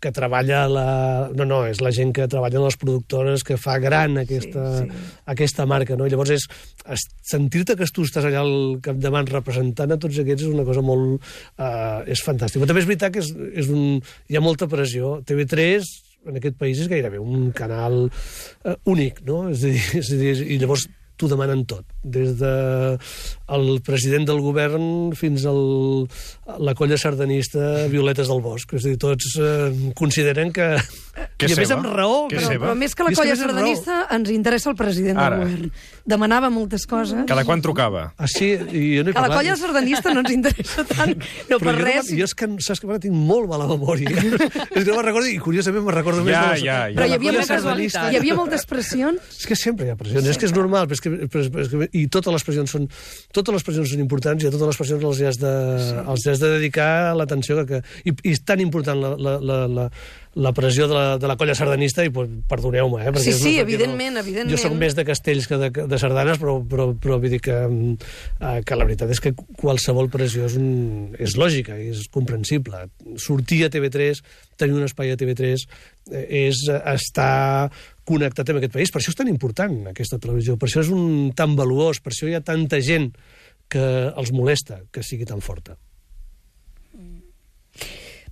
que 0.00 0.12
treballa 0.14 0.64
la... 0.70 0.86
No, 1.34 1.44
no, 1.44 1.64
és 1.66 1.80
la 1.82 1.90
gent 1.90 2.12
que 2.14 2.28
treballa 2.30 2.60
en 2.60 2.64
les 2.68 2.78
productores, 2.78 3.42
que 3.44 3.56
fa 3.58 3.78
gran 3.82 4.16
aquesta, 4.22 4.66
Sí, 4.78 4.86
sí. 4.90 5.04
aquesta 5.34 5.66
marca, 5.66 5.96
no? 5.98 6.06
I 6.06 6.10
llavors 6.14 6.30
és 6.36 6.46
es- 6.94 7.08
sentir-te 7.26 7.74
que 7.76 7.86
tu 7.92 8.06
estàs 8.06 8.24
allà 8.28 8.40
al 8.46 8.78
capdavant 8.82 9.26
representant 9.30 9.90
a 9.90 9.98
tots 9.98 10.18
aquests 10.22 10.46
és 10.46 10.54
una 10.54 10.64
cosa 10.64 10.82
molt... 10.86 11.18
Eh, 11.58 12.12
és 12.14 12.22
fantàstic. 12.22 12.60
Però 12.62 12.70
també 12.70 12.82
és 12.84 12.88
veritat 12.88 13.14
que 13.14 13.22
és, 13.24 13.34
és 13.64 13.68
un, 13.74 13.98
hi 14.30 14.36
ha 14.38 14.42
molta 14.44 14.68
pressió. 14.70 15.16
TV3 15.26 16.05
en 16.26 16.38
aquest 16.40 16.58
país 16.60 16.80
és 16.82 16.90
gairebé 16.90 17.20
un 17.22 17.50
canal 17.56 18.06
eh, 18.08 18.76
únic, 18.90 19.22
no? 19.26 19.46
És 19.52 19.64
a 19.64 19.72
dir, 19.72 19.82
és 20.02 20.12
a 20.12 20.20
dir, 20.20 20.34
i 20.46 20.60
llavors 20.62 20.86
t'ho 21.16 21.28
demanen 21.30 21.64
tot, 21.68 21.84
des 22.04 22.36
de 22.38 22.52
el 23.48 23.80
president 23.86 24.26
del 24.26 24.40
govern 24.42 25.14
fins 25.16 25.44
al, 25.46 26.06
a 26.50 26.58
la 26.62 26.74
colla 26.78 26.98
sardanista 26.98 27.86
Violetes 27.90 28.28
del 28.30 28.42
Bosc. 28.42 28.74
És 28.76 28.86
a 28.86 28.90
dir, 28.92 28.98
tots 29.00 29.36
eh, 29.38 29.92
consideren 29.98 30.52
que... 30.54 30.74
Que 31.36 31.48
I 31.48 31.52
a 31.52 31.54
és 31.54 31.60
més 31.62 31.70
amb 31.72 31.86
raó. 31.88 32.26
Que 32.28 32.36
Però, 32.36 32.48
seva. 32.50 32.66
però 32.66 32.74
més 32.76 32.94
que 32.96 33.04
la 33.06 33.12
que 33.12 33.16
colla 33.16 33.32
més 33.32 33.40
amb 33.40 33.52
sardanista, 33.52 33.98
ens 34.16 34.32
interessa 34.34 34.68
el 34.72 34.76
president 34.76 35.20
Ara. 35.20 35.38
del 35.38 35.46
govern. 35.46 35.70
Demanava 36.12 36.50
moltes 36.52 36.84
coses. 36.88 37.22
Cada 37.28 37.44
quan 37.48 37.62
trucava? 37.64 38.10
Ah, 38.18 38.28
sí? 38.28 38.50
I 38.52 38.82
jo 38.98 39.04
no 39.06 39.12
he 39.12 39.16
Que 39.16 39.24
la 39.24 39.30
colla 39.32 39.56
sardanista 39.56 40.12
no 40.12 40.24
ens 40.24 40.34
interessa 40.34 40.84
tant. 40.90 41.14
No, 41.50 41.58
per 41.62 41.76
jo, 41.76 41.84
res. 41.84 42.10
No, 42.10 42.18
jo 42.18 42.26
és 42.26 42.34
que, 42.36 42.48
saps 42.64 42.80
que 42.82 42.88
ara 42.90 43.00
tinc 43.00 43.14
molt 43.14 43.48
mala 43.48 43.68
memòria. 43.70 44.10
és 44.16 44.82
que 44.82 44.84
no 44.90 44.96
me'n 44.98 45.06
recordo, 45.06 45.28
i 45.30 45.38
curiosament 45.40 45.84
me'n 45.86 45.96
recordo 45.96 46.24
més 46.26 46.34
Ja, 46.34 46.42
de 46.42 46.52
les, 46.56 46.64
ja, 46.64 46.78
ja. 46.82 46.88
de 46.90 46.96
Però 46.98 47.06
hi 47.06 47.16
havia, 47.16 48.10
hi 48.10 48.20
havia 48.20 48.36
moltes 48.38 48.66
pressions. 48.68 49.32
És 49.38 49.48
que 49.48 49.58
sempre 49.58 49.86
hi 49.88 49.94
ha 49.94 49.98
pressions, 50.00 50.28
és 50.32 50.40
que 50.40 50.48
és 50.48 50.54
normal, 50.56 50.88
però 50.90 50.98
és 50.98 51.04
que, 51.04 51.05
és, 51.12 51.70
que, 51.72 51.88
i 51.96 52.06
totes 52.12 52.34
les 52.34 52.46
pressions 52.46 52.76
són 52.76 52.88
totes 53.36 53.58
les 53.58 53.66
pressions 53.66 53.94
són 53.94 54.02
importants 54.04 54.44
i 54.44 54.50
a 54.50 54.52
totes 54.54 54.72
les 54.72 54.80
pressions 54.80 55.08
els 55.10 55.22
has 55.30 55.40
de, 55.42 55.54
sí. 55.82 55.96
els 56.14 56.28
has 56.32 56.42
de 56.42 56.52
dedicar 56.58 56.90
l'atenció 57.18 57.58
que, 57.62 57.66
que 57.80 58.10
i, 58.10 58.14
i 58.26 58.36
és 58.36 58.42
tan 58.46 58.62
important 58.64 59.00
la, 59.02 59.14
la, 59.16 59.36
la, 59.40 59.60
la, 59.70 59.88
la 60.36 60.52
pressió 60.52 60.84
de 60.86 60.94
la, 60.94 61.04
de 61.16 61.28
la 61.30 61.36
colla 61.40 61.54
sardanista 61.56 62.04
i 62.04 62.10
pues, 62.12 62.28
perdoneu-me, 62.48 63.00
eh? 63.06 63.12
perquè 63.14 63.32
Sí, 63.32 63.32
sí, 63.40 63.52
evidentment, 63.62 64.18
evidentment. 64.20 64.52
Jo 64.52 64.60
sóc 64.60 64.74
més 64.76 64.92
de 64.96 65.06
castells 65.08 65.48
que 65.48 65.56
de, 65.62 65.70
de 65.88 65.98
sardanes, 66.00 66.36
però, 66.42 66.58
però, 66.68 66.90
però 67.00 67.16
vull 67.22 67.32
dir 67.32 67.40
que, 67.40 67.56
mm, 67.64 68.10
eh, 68.42 68.58
que 68.68 68.76
la 68.76 68.84
veritat 68.84 69.14
és 69.14 69.22
que 69.24 69.32
qualsevol 69.32 70.10
pressió 70.12 70.44
és, 70.44 70.58
un, 70.60 71.14
és 71.16 71.38
lògica 71.40 71.78
és 71.80 72.04
comprensible. 72.12 72.82
Sortir 73.22 73.62
a 73.64 73.72
TV3, 73.72 74.20
tenir 74.60 74.76
un 74.76 74.84
espai 74.84 75.14
a 75.14 75.16
TV3, 75.16 75.64
eh, 76.12 76.26
és 76.44 76.66
eh, 76.68 76.82
estar 76.92 77.72
connectat 78.04 78.52
amb 78.52 78.60
aquest 78.60 78.76
país. 78.76 78.92
Per 78.92 79.00
això 79.00 79.16
és 79.16 79.20
tan 79.24 79.32
important, 79.32 79.78
aquesta 79.94 80.20
televisió. 80.20 80.60
Per 80.60 80.68
això 80.68 80.84
és 80.84 80.92
un 80.92 81.32
tan 81.38 81.56
valuós, 81.56 82.04
per 82.04 82.12
això 82.12 82.28
hi 82.28 82.36
ha 82.36 82.44
tanta 82.44 82.84
gent 82.84 83.08
que 83.72 83.86
els 84.12 84.36
molesta 84.36 84.82
que 84.92 85.00
sigui 85.02 85.24
tan 85.24 85.40
forta. 85.40 85.80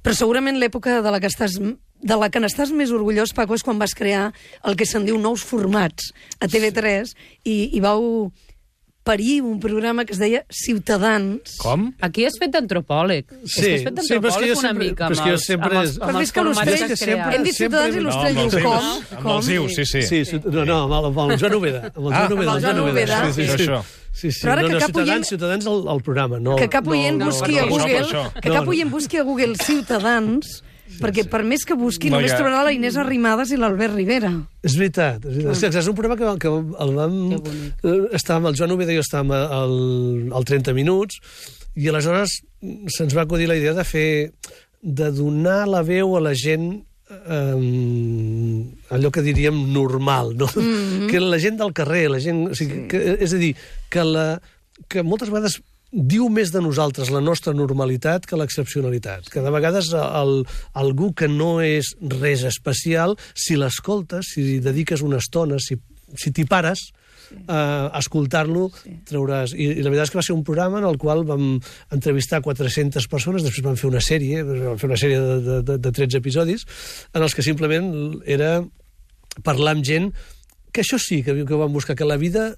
Però 0.04 0.12
segurament 0.12 0.58
l'època 0.60 1.00
de 1.00 1.10
la 1.12 1.20
que 1.22 1.30
estàs 1.32 1.56
de 2.04 2.16
la 2.20 2.28
que 2.28 2.40
n'estàs 2.42 2.68
més 2.76 2.90
orgullós, 2.92 3.32
Paco, 3.32 3.56
és 3.56 3.62
quan 3.64 3.78
vas 3.80 3.94
crear 3.96 4.26
el 4.68 4.76
que 4.76 4.84
se'n 4.84 5.06
diu 5.08 5.16
nous 5.16 5.40
formats 5.40 6.10
a 6.36 6.50
TV3 6.52 7.14
i, 7.48 7.54
i 7.72 7.80
vau 7.80 8.28
parir 9.04 9.42
un 9.44 9.60
programa 9.60 10.06
que 10.06 10.14
es 10.14 10.18
deia 10.18 10.46
Ciutadans. 10.48 11.58
Com? 11.60 11.90
Aquí 12.00 12.24
has 12.24 12.38
fet 12.40 12.50
d'antropòleg. 12.54 13.26
és 13.44 13.54
que 13.54 13.74
has 13.74 13.82
fet 13.84 13.98
sí, 14.00 14.14
però 14.16 14.30
és 14.32 14.38
que 14.40 14.48
d'antropòleg 14.48 14.48
jo 14.48 14.58
una 14.58 14.68
sempre- 14.68 14.84
mica 14.88 15.08
però 15.08 15.12
és 15.12 15.18
amb 15.18 15.24
que 15.24 15.30
jo 15.30 15.34
els, 15.36 15.44
sempre 15.44 15.68
amb 15.68 15.76
els, 15.82 15.90
és- 15.90 15.98
Però 15.98 16.08
amb 16.08 16.18
els 16.22 16.32
que 16.32 16.40
l'Ostrell- 16.40 16.96
sempre-. 16.96 17.34
Hem 17.36 17.42
dit 17.44 17.54
Ciutadans 17.54 17.94
i 17.94 17.98
No, 17.98 18.04
l'Ostrell 18.08 18.36
amb 18.38 18.44
els 18.44 18.54
diu 18.54 18.64
com? 18.64 19.18
Amb 19.18 19.28
els 19.36 19.48
ius, 19.48 19.74
sí, 19.76 19.84
sí. 19.84 20.02
Sí, 20.02 20.24
sí, 20.24 20.40
no, 20.44 20.64
no, 20.64 20.78
amb 20.84 20.92
el, 20.98 21.04
amb 21.12 21.30
el 21.30 21.38
Joan 21.38 21.54
Oveda. 21.60 21.92
Amb 21.94 22.06
el 22.06 22.12
Ah, 22.14 22.26
Joan 22.28 22.32
Oveda. 22.32 22.50
amb 22.50 22.56
el 22.56 22.64
Joan 22.64 22.80
Oveda. 22.80 23.32
Sí, 23.32 23.32
sí, 23.44 23.48
sí. 23.58 23.64
Això. 23.68 23.82
Sí, 24.14 24.30
sí. 24.32 24.40
Però 24.46 24.52
ara 24.52 24.62
no, 24.62 24.68
que 24.68 24.74
no, 24.74 24.80
cap 24.80 24.88
Ciutadans, 24.90 25.10
oient- 25.10 25.28
Ciutadans 25.28 25.66
el, 25.66 25.88
el 25.94 26.02
programa, 26.02 26.38
no... 26.40 26.56
que 26.56 26.68
cap 26.70 26.86
oient 26.86 27.18
no, 27.18 27.26
busqui 27.26 27.52
no, 27.56 27.58
a 27.58 27.66
no, 27.66 27.68
Google, 27.70 28.00
no, 28.12 28.32
que 28.40 28.48
No, 28.48 28.54
cap 28.54 28.64
no. 28.64 28.70
oient 28.70 28.90
busqui 28.90 29.16
a 29.18 29.22
Google 29.22 29.56
Ciutadans, 29.56 30.62
perquè 31.00 31.24
per 31.30 31.42
més 31.46 31.64
que 31.66 31.76
busqui 31.78 32.10
No, 32.10 32.18
només 32.18 32.32
ja. 32.32 32.38
trobarà 32.38 32.62
la 32.66 32.72
Inés 32.74 32.96
Arrimadas 33.00 33.50
i 33.50 33.58
l'Albert 33.60 33.94
Rivera. 33.96 34.30
És 34.62 34.76
veritat. 34.78 35.24
És, 35.24 35.36
veritat. 35.40 35.70
és, 35.70 35.76
és 35.82 35.90
un 35.90 35.98
programa 35.98 36.18
que, 36.20 36.38
que 36.44 36.52
el 36.84 36.94
vam... 36.94 37.18
eh, 37.34 38.16
Estàvem, 38.18 38.50
el 38.50 38.58
Joan 38.58 38.74
Oveda 38.76 38.94
i 38.94 38.98
jo 38.98 39.04
estàvem 39.04 39.34
al, 39.34 39.76
al 40.40 40.44
30 40.44 40.76
minuts 40.76 41.20
i 41.74 41.88
aleshores 41.90 42.40
se'ns 42.94 43.16
va 43.16 43.24
acudir 43.24 43.48
la 43.50 43.58
idea 43.58 43.74
de 43.74 43.84
fer 43.84 44.08
de 44.84 45.10
donar 45.16 45.64
la 45.66 45.82
veu 45.82 46.14
a 46.16 46.20
la 46.22 46.34
gent 46.38 46.84
eh, 47.10 48.94
allò 48.94 49.10
que 49.10 49.24
diríem 49.24 49.72
normal, 49.72 50.36
no? 50.36 50.46
Mm 50.54 50.62
-hmm. 50.62 51.10
que 51.10 51.20
la 51.20 51.38
gent 51.38 51.58
del 51.58 51.72
carrer, 51.72 52.10
la 52.10 52.20
gent... 52.20 52.50
O 52.50 52.54
sigui, 52.54 52.82
sí. 52.82 52.88
que, 52.88 53.16
és 53.20 53.32
a 53.32 53.36
dir, 53.36 53.54
que, 53.88 54.04
la, 54.04 54.40
que 54.88 55.02
moltes 55.02 55.30
vegades 55.30 55.60
diu 55.94 56.26
més 56.32 56.50
de 56.50 56.60
nosaltres 56.62 57.12
la 57.14 57.22
nostra 57.22 57.54
normalitat 57.54 58.26
que 58.26 58.38
l'excepcionalitat. 58.38 59.30
Que 59.30 59.44
de 59.44 59.52
vegades 59.54 59.92
el, 59.94 60.42
algú 60.74 61.12
que 61.14 61.28
no 61.30 61.60
és 61.62 61.94
res 62.18 62.42
especial, 62.48 63.14
si 63.34 63.56
l'escoltes, 63.60 64.34
si 64.34 64.58
dediques 64.64 65.04
una 65.06 65.22
estona, 65.22 65.60
si, 65.62 65.78
si 66.18 66.34
t'hi 66.34 66.46
pares, 66.50 66.88
sí. 67.28 67.38
a 67.46 67.94
escoltar-lo, 68.00 68.66
sí. 68.82 68.98
trauràs... 69.06 69.54
I, 69.54 69.70
I 69.78 69.86
la 69.86 69.94
veritat 69.94 70.10
és 70.10 70.14
que 70.14 70.20
va 70.20 70.26
ser 70.26 70.36
un 70.36 70.44
programa 70.46 70.82
en 70.82 70.88
el 70.90 70.98
qual 70.98 71.24
vam 71.28 71.56
entrevistar 71.94 72.42
400 72.42 73.06
persones, 73.10 73.46
després 73.46 73.66
vam 73.66 73.78
fer 73.78 73.90
una 73.92 74.02
sèrie, 74.02 74.42
vam 74.44 74.80
fer 74.80 74.90
una 74.90 75.00
sèrie 75.00 75.22
de, 75.22 75.40
de, 75.46 75.60
de, 75.70 75.80
de 75.86 75.94
13 76.02 76.22
episodis, 76.22 76.66
en 77.14 77.22
els 77.22 77.38
que 77.38 77.46
simplement 77.46 77.92
era 78.26 78.56
parlar 79.46 79.78
amb 79.78 79.86
gent 79.86 80.12
que 80.74 80.82
això 80.82 80.98
sí 80.98 81.22
que, 81.22 81.44
que 81.46 81.58
van 81.58 81.70
buscar, 81.72 81.94
que 81.94 82.06
la 82.06 82.18
vida 82.18 82.56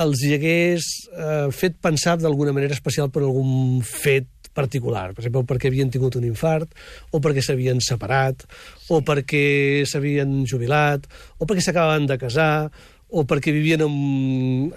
els 0.00 0.22
hi 0.24 0.34
hagués 0.36 0.86
eh, 1.12 1.48
fet 1.52 1.76
pensar 1.82 2.16
d'alguna 2.20 2.54
manera 2.56 2.76
especial 2.76 3.10
per 3.12 3.24
algun 3.24 3.80
fet 3.86 4.28
particular, 4.56 5.10
per 5.14 5.22
exemple, 5.22 5.44
perquè 5.46 5.70
havien 5.70 5.90
tingut 5.92 6.16
un 6.18 6.26
infart, 6.26 6.72
o 7.14 7.20
perquè 7.22 7.42
s'havien 7.44 7.82
separat, 7.84 8.46
o 8.90 9.00
perquè 9.06 9.84
s'havien 9.86 10.40
jubilat, 10.48 11.06
o 11.38 11.46
perquè 11.46 11.62
s'acabaven 11.64 12.08
de 12.10 12.18
casar, 12.18 12.70
o 13.10 13.24
perquè 13.26 13.50
vivien 13.50 13.82
en, 13.82 13.94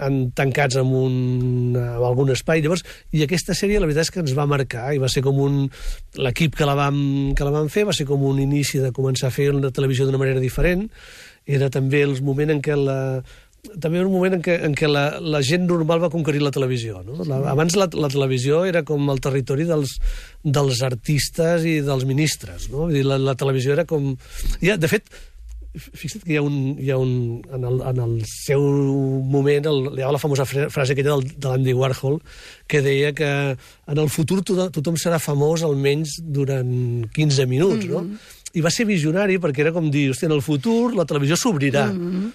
en, 0.01 0.15
tancats 0.33 0.77
en, 0.81 0.89
un, 0.89 1.17
en 1.77 2.05
algun 2.05 2.31
espai. 2.33 2.63
Llavors, 2.65 2.81
i 3.13 3.21
aquesta 3.25 3.53
sèrie 3.57 3.81
la 3.81 3.85
veritat 3.85 4.07
és 4.07 4.13
que 4.13 4.23
ens 4.23 4.33
va 4.37 4.47
marcar 4.49 4.87
i 4.93 5.01
va 5.01 5.09
ser 5.11 5.21
com 5.25 5.37
un... 5.41 5.59
L'equip 6.17 6.57
que, 6.57 6.65
la 6.65 6.73
vam, 6.77 6.97
que 7.37 7.45
la 7.45 7.53
vam 7.53 7.69
fer 7.73 7.85
va 7.89 7.93
ser 7.93 8.07
com 8.09 8.25
un 8.25 8.41
inici 8.41 8.81
de 8.81 8.89
començar 8.95 9.29
a 9.29 9.35
fer 9.35 9.51
la 9.53 9.73
televisió 9.73 10.07
d'una 10.09 10.21
manera 10.21 10.41
diferent. 10.41 10.87
Era 11.45 11.69
també 11.69 12.01
el 12.01 12.17
moment 12.25 12.55
en 12.55 12.61
què 12.63 12.77
la, 12.79 13.21
també 13.79 14.01
un 14.03 14.12
moment 14.12 14.34
en 14.36 14.41
què, 14.43 14.58
en 14.67 14.74
què 14.75 14.89
la, 14.91 15.05
la 15.24 15.39
gent 15.46 15.63
normal 15.70 16.01
va 16.03 16.10
conquerir 16.12 16.41
la 16.43 16.51
televisió. 16.51 17.00
No? 17.08 17.24
La, 17.27 17.38
abans 17.53 17.77
la, 17.79 17.88
la 17.96 18.10
televisió 18.12 18.63
era 18.67 18.82
com 18.88 19.08
el 19.13 19.22
territori 19.24 19.63
dels, 19.70 19.96
dels 20.43 20.82
artistes 20.84 21.63
i 21.70 21.77
dels 21.86 22.03
ministres. 22.10 22.67
No? 22.74 22.86
Vull 22.89 22.98
dir, 23.00 23.05
la, 23.08 23.17
la 23.22 23.38
televisió 23.39 23.72
era 23.77 23.86
com... 23.88 24.12
Ja, 24.60 24.75
de 24.75 24.89
fet, 24.91 25.08
fixa't 25.74 26.22
que 26.27 26.36
hi 26.36 26.38
ha 26.38 26.43
un, 26.46 26.58
hi 26.77 26.91
ha 26.93 27.00
un 27.01 27.13
en, 27.55 27.63
el, 27.65 27.79
en 27.89 28.01
el 28.03 28.12
seu 28.29 28.62
moment 29.25 29.65
el, 29.72 29.79
hi 29.98 30.03
ha 30.05 30.12
la 30.13 30.20
famosa 30.22 30.46
fra- 30.46 30.67
frase 30.70 30.93
aquella 30.93 31.15
del, 31.15 31.32
de 31.34 31.50
l'Andy 31.50 31.74
Warhol 31.79 32.20
que 32.70 32.84
deia 32.86 33.10
que 33.17 33.32
en 33.56 33.97
el 34.04 34.12
futur 34.13 34.43
tothom, 34.45 34.69
tothom 34.76 34.99
serà 35.02 35.17
famós 35.23 35.63
almenys 35.65 36.19
durant 36.21 37.08
15 37.15 37.47
minuts, 37.49 37.88
no? 37.89 38.04
I 38.53 38.61
va 38.61 38.69
ser 38.69 38.85
visionari 38.85 39.39
perquè 39.41 39.63
era 39.63 39.71
com 39.73 39.87
dir, 39.89 40.11
hòstia, 40.11 40.29
en 40.29 40.35
el 40.35 40.43
futur 40.45 40.93
la 40.93 41.07
televisió 41.09 41.37
s'obrirà. 41.39 41.87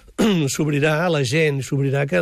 s'obrirà 0.53 0.97
a 1.05 1.11
la 1.13 1.23
gent, 1.23 1.61
s'obrirà 1.63 2.05
que 2.09 2.19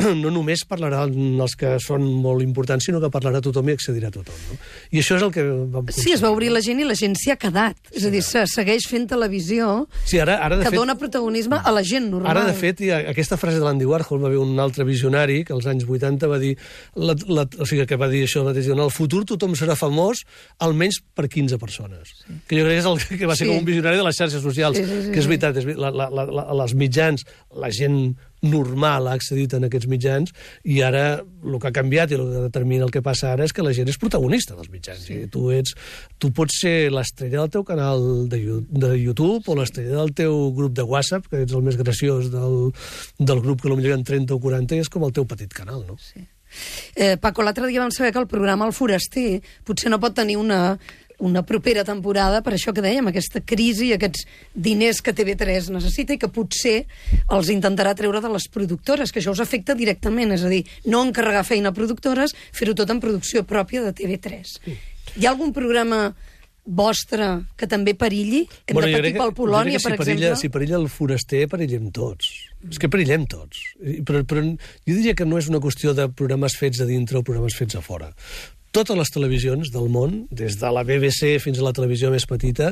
no 0.22 0.30
només 0.32 0.64
parlarà 0.68 1.04
els 1.06 1.54
que 1.58 1.74
són 1.82 2.04
molt 2.22 2.42
importants, 2.44 2.86
sinó 2.88 3.00
que 3.02 3.10
parlarà 3.12 3.40
tothom 3.44 3.68
i 3.70 3.74
accedirà 3.76 4.08
a 4.10 4.14
tothom. 4.14 4.36
No? 4.50 4.58
I 4.90 5.02
això 5.02 5.18
és 5.18 5.24
el 5.26 5.32
que 5.34 5.44
vam 5.44 5.90
Sí, 5.94 6.12
es 6.14 6.22
va 6.24 6.30
obrir 6.32 6.50
la 6.54 6.62
gent 6.64 6.80
i 6.80 6.86
la 6.88 6.96
gent 6.98 7.16
s'hi 7.18 7.32
ha 7.34 7.36
quedat. 7.40 7.76
És 7.92 8.04
a 8.06 8.10
dir, 8.12 8.22
se 8.26 8.44
segueix 8.50 8.86
fent 8.88 9.06
televisió 9.10 9.86
Sí, 10.04 10.18
ara, 10.22 10.38
ara 10.44 10.56
de 10.60 10.64
que 10.64 10.70
fet... 10.72 10.78
dona 10.78 10.96
protagonisme 10.98 11.58
a 11.62 11.72
la 11.74 11.82
gent 11.86 12.10
normal. 12.10 12.30
Ara, 12.34 12.44
de 12.48 12.54
fet, 12.58 12.80
hi 12.84 12.90
ha 12.94 13.00
aquesta 13.12 13.36
frase 13.40 13.58
de 13.60 13.64
l'Andy 13.66 13.88
Warhol 13.88 14.22
va 14.22 14.30
haver 14.30 14.40
un 14.42 14.58
altre 14.62 14.84
visionari 14.88 15.42
que 15.44 15.52
als 15.56 15.66
anys 15.70 15.84
80 15.88 16.28
va 16.30 16.38
dir, 16.42 16.54
la, 16.96 17.14
la, 17.28 17.46
o 17.58 17.66
sigui, 17.68 17.86
que 17.90 17.98
va 18.00 18.08
dir 18.12 18.24
això 18.26 18.44
mateix, 18.46 18.70
en 18.72 18.80
el 18.82 18.90
futur 18.94 19.24
tothom 19.28 19.54
serà 19.58 19.76
famós 19.78 20.24
almenys 20.64 21.00
per 21.14 21.28
15 21.28 21.58
persones. 21.60 22.14
Sí. 22.24 22.38
Que 22.48 22.60
jo 22.60 22.66
crec 22.66 22.80
que 22.80 22.82
és 22.84 22.90
el 22.90 23.18
que 23.20 23.26
va 23.30 23.36
ser 23.36 23.46
Sí. 23.46 23.50
com 23.52 23.62
un 23.62 23.68
visionari 23.68 23.96
de 24.00 24.04
les 24.06 24.16
xarxes 24.16 24.42
socials, 24.42 24.76
Sí, 24.76 24.84
sí, 24.84 25.02
sí, 25.06 25.12
que 25.14 25.20
és 25.20 25.26
veritat, 25.30 25.56
és, 25.56 25.64
veritat, 25.64 25.82
la, 25.82 25.90
la, 25.90 26.08
la, 26.10 26.24
la, 26.40 26.44
les 26.62 26.74
mitjans, 26.78 27.24
la 27.56 27.70
gent 27.74 28.14
normal 28.42 29.08
ha 29.08 29.16
accedit 29.18 29.54
en 29.56 29.66
aquests 29.68 29.88
mitjans 29.90 30.32
i 30.64 30.80
ara 30.84 31.20
el 31.20 31.58
que 31.60 31.68
ha 31.68 31.74
canviat 31.76 32.12
i 32.12 32.16
el 32.18 32.24
que 32.24 32.44
determina 32.46 32.86
el 32.86 32.92
que 32.94 33.02
passa 33.04 33.32
ara 33.34 33.44
és 33.44 33.52
que 33.56 33.64
la 33.64 33.74
gent 33.76 33.88
és 33.92 34.00
protagonista 34.00 34.56
dels 34.56 34.70
mitjans 34.72 35.04
sí. 35.04 35.20
i 35.24 35.28
tu, 35.32 35.48
ets, 35.54 35.74
tu 36.18 36.32
pots 36.36 36.60
ser 36.62 36.90
l'estrella 36.92 37.42
del 37.42 37.52
teu 37.58 37.64
canal 37.68 38.26
de, 38.32 38.40
de 38.70 38.92
YouTube 38.96 39.44
o 39.46 39.58
l'estrella 39.58 40.00
del 40.00 40.14
teu 40.16 40.50
grup 40.56 40.74
de 40.76 40.86
WhatsApp 40.88 41.28
que 41.30 41.44
ets 41.44 41.56
el 41.56 41.64
més 41.66 41.78
graciós 41.80 42.30
del, 42.32 42.58
del 43.18 43.44
grup 43.44 43.62
que 43.62 43.72
potser 43.72 43.80
ha 43.80 44.04
30 44.08 44.36
o 44.36 44.42
40 44.42 44.76
i 44.76 44.84
és 44.84 44.92
com 44.92 45.04
el 45.04 45.16
teu 45.16 45.28
petit 45.28 45.52
canal, 45.52 45.84
no? 45.86 45.98
Sí. 46.00 46.24
Eh, 46.96 47.16
Paco, 47.20 47.44
l'altre 47.46 47.68
dia 47.70 47.82
vam 47.82 47.92
saber 47.94 48.10
que 48.12 48.18
el 48.18 48.26
programa 48.26 48.66
El 48.66 48.74
Foraster 48.74 49.38
potser 49.66 49.92
no 49.92 50.00
pot 50.02 50.16
tenir 50.16 50.36
una, 50.40 50.78
una 51.20 51.42
propera 51.46 51.84
temporada 51.84 52.40
per 52.44 52.54
això 52.56 52.74
que 52.74 52.84
dèiem, 52.84 53.10
aquesta 53.10 53.42
crisi, 53.44 53.92
aquests 53.94 54.24
diners 54.54 55.02
que 55.04 55.14
TV3 55.16 55.70
necessita 55.74 56.16
i 56.16 56.20
que 56.20 56.30
potser 56.32 56.84
els 57.30 57.52
intentarà 57.52 57.94
treure 57.98 58.22
de 58.24 58.32
les 58.32 58.48
productores, 58.52 59.12
que 59.12 59.20
això 59.22 59.34
us 59.36 59.44
afecta 59.44 59.76
directament, 59.78 60.32
és 60.36 60.44
a 60.44 60.50
dir, 60.52 60.64
no 60.88 61.04
encarregar 61.06 61.44
feina 61.46 61.70
a 61.70 61.76
productores, 61.76 62.34
fer-ho 62.56 62.74
tot 62.74 62.90
en 62.90 63.02
producció 63.02 63.44
pròpia 63.48 63.84
de 63.86 63.94
TV3. 63.96 64.58
Hi 65.16 65.26
ha 65.26 65.32
algun 65.32 65.52
programa 65.52 66.10
vostre 66.64 67.26
que 67.58 67.66
també 67.66 67.94
perilli? 67.98 68.44
Hem 68.68 68.78
de 68.78 68.90
jo 68.92 69.00
patir 69.00 69.12
pel 69.16 69.34
Polònia, 69.36 69.80
que 69.80 69.84
per 69.88 69.96
si 69.96 70.00
perilla, 70.02 70.30
exemple? 70.30 70.40
Si 70.42 70.52
perilla 70.54 70.78
el 70.78 70.88
foraster, 70.92 71.42
perillem 71.50 71.90
tots. 71.96 72.30
És 72.68 72.78
que 72.80 72.90
perillem 72.92 73.26
tots. 73.30 73.64
Però, 74.06 74.22
però 74.28 74.44
jo 74.44 74.94
diria 74.94 75.16
que 75.18 75.26
no 75.26 75.40
és 75.40 75.50
una 75.50 75.60
qüestió 75.62 75.94
de 75.96 76.08
programes 76.12 76.56
fets 76.60 76.82
a 76.84 76.88
dintre 76.88 77.20
o 77.20 77.26
programes 77.26 77.56
fets 77.58 77.78
a 77.80 77.84
fora. 77.84 78.12
Totes 78.70 78.94
les 78.94 79.10
televisions 79.10 79.72
del 79.74 79.88
món, 79.90 80.12
des 80.30 80.54
de 80.60 80.68
la 80.70 80.84
BBC 80.86 81.40
fins 81.42 81.58
a 81.58 81.64
la 81.66 81.72
televisió 81.74 82.10
més 82.12 82.26
petita, 82.30 82.68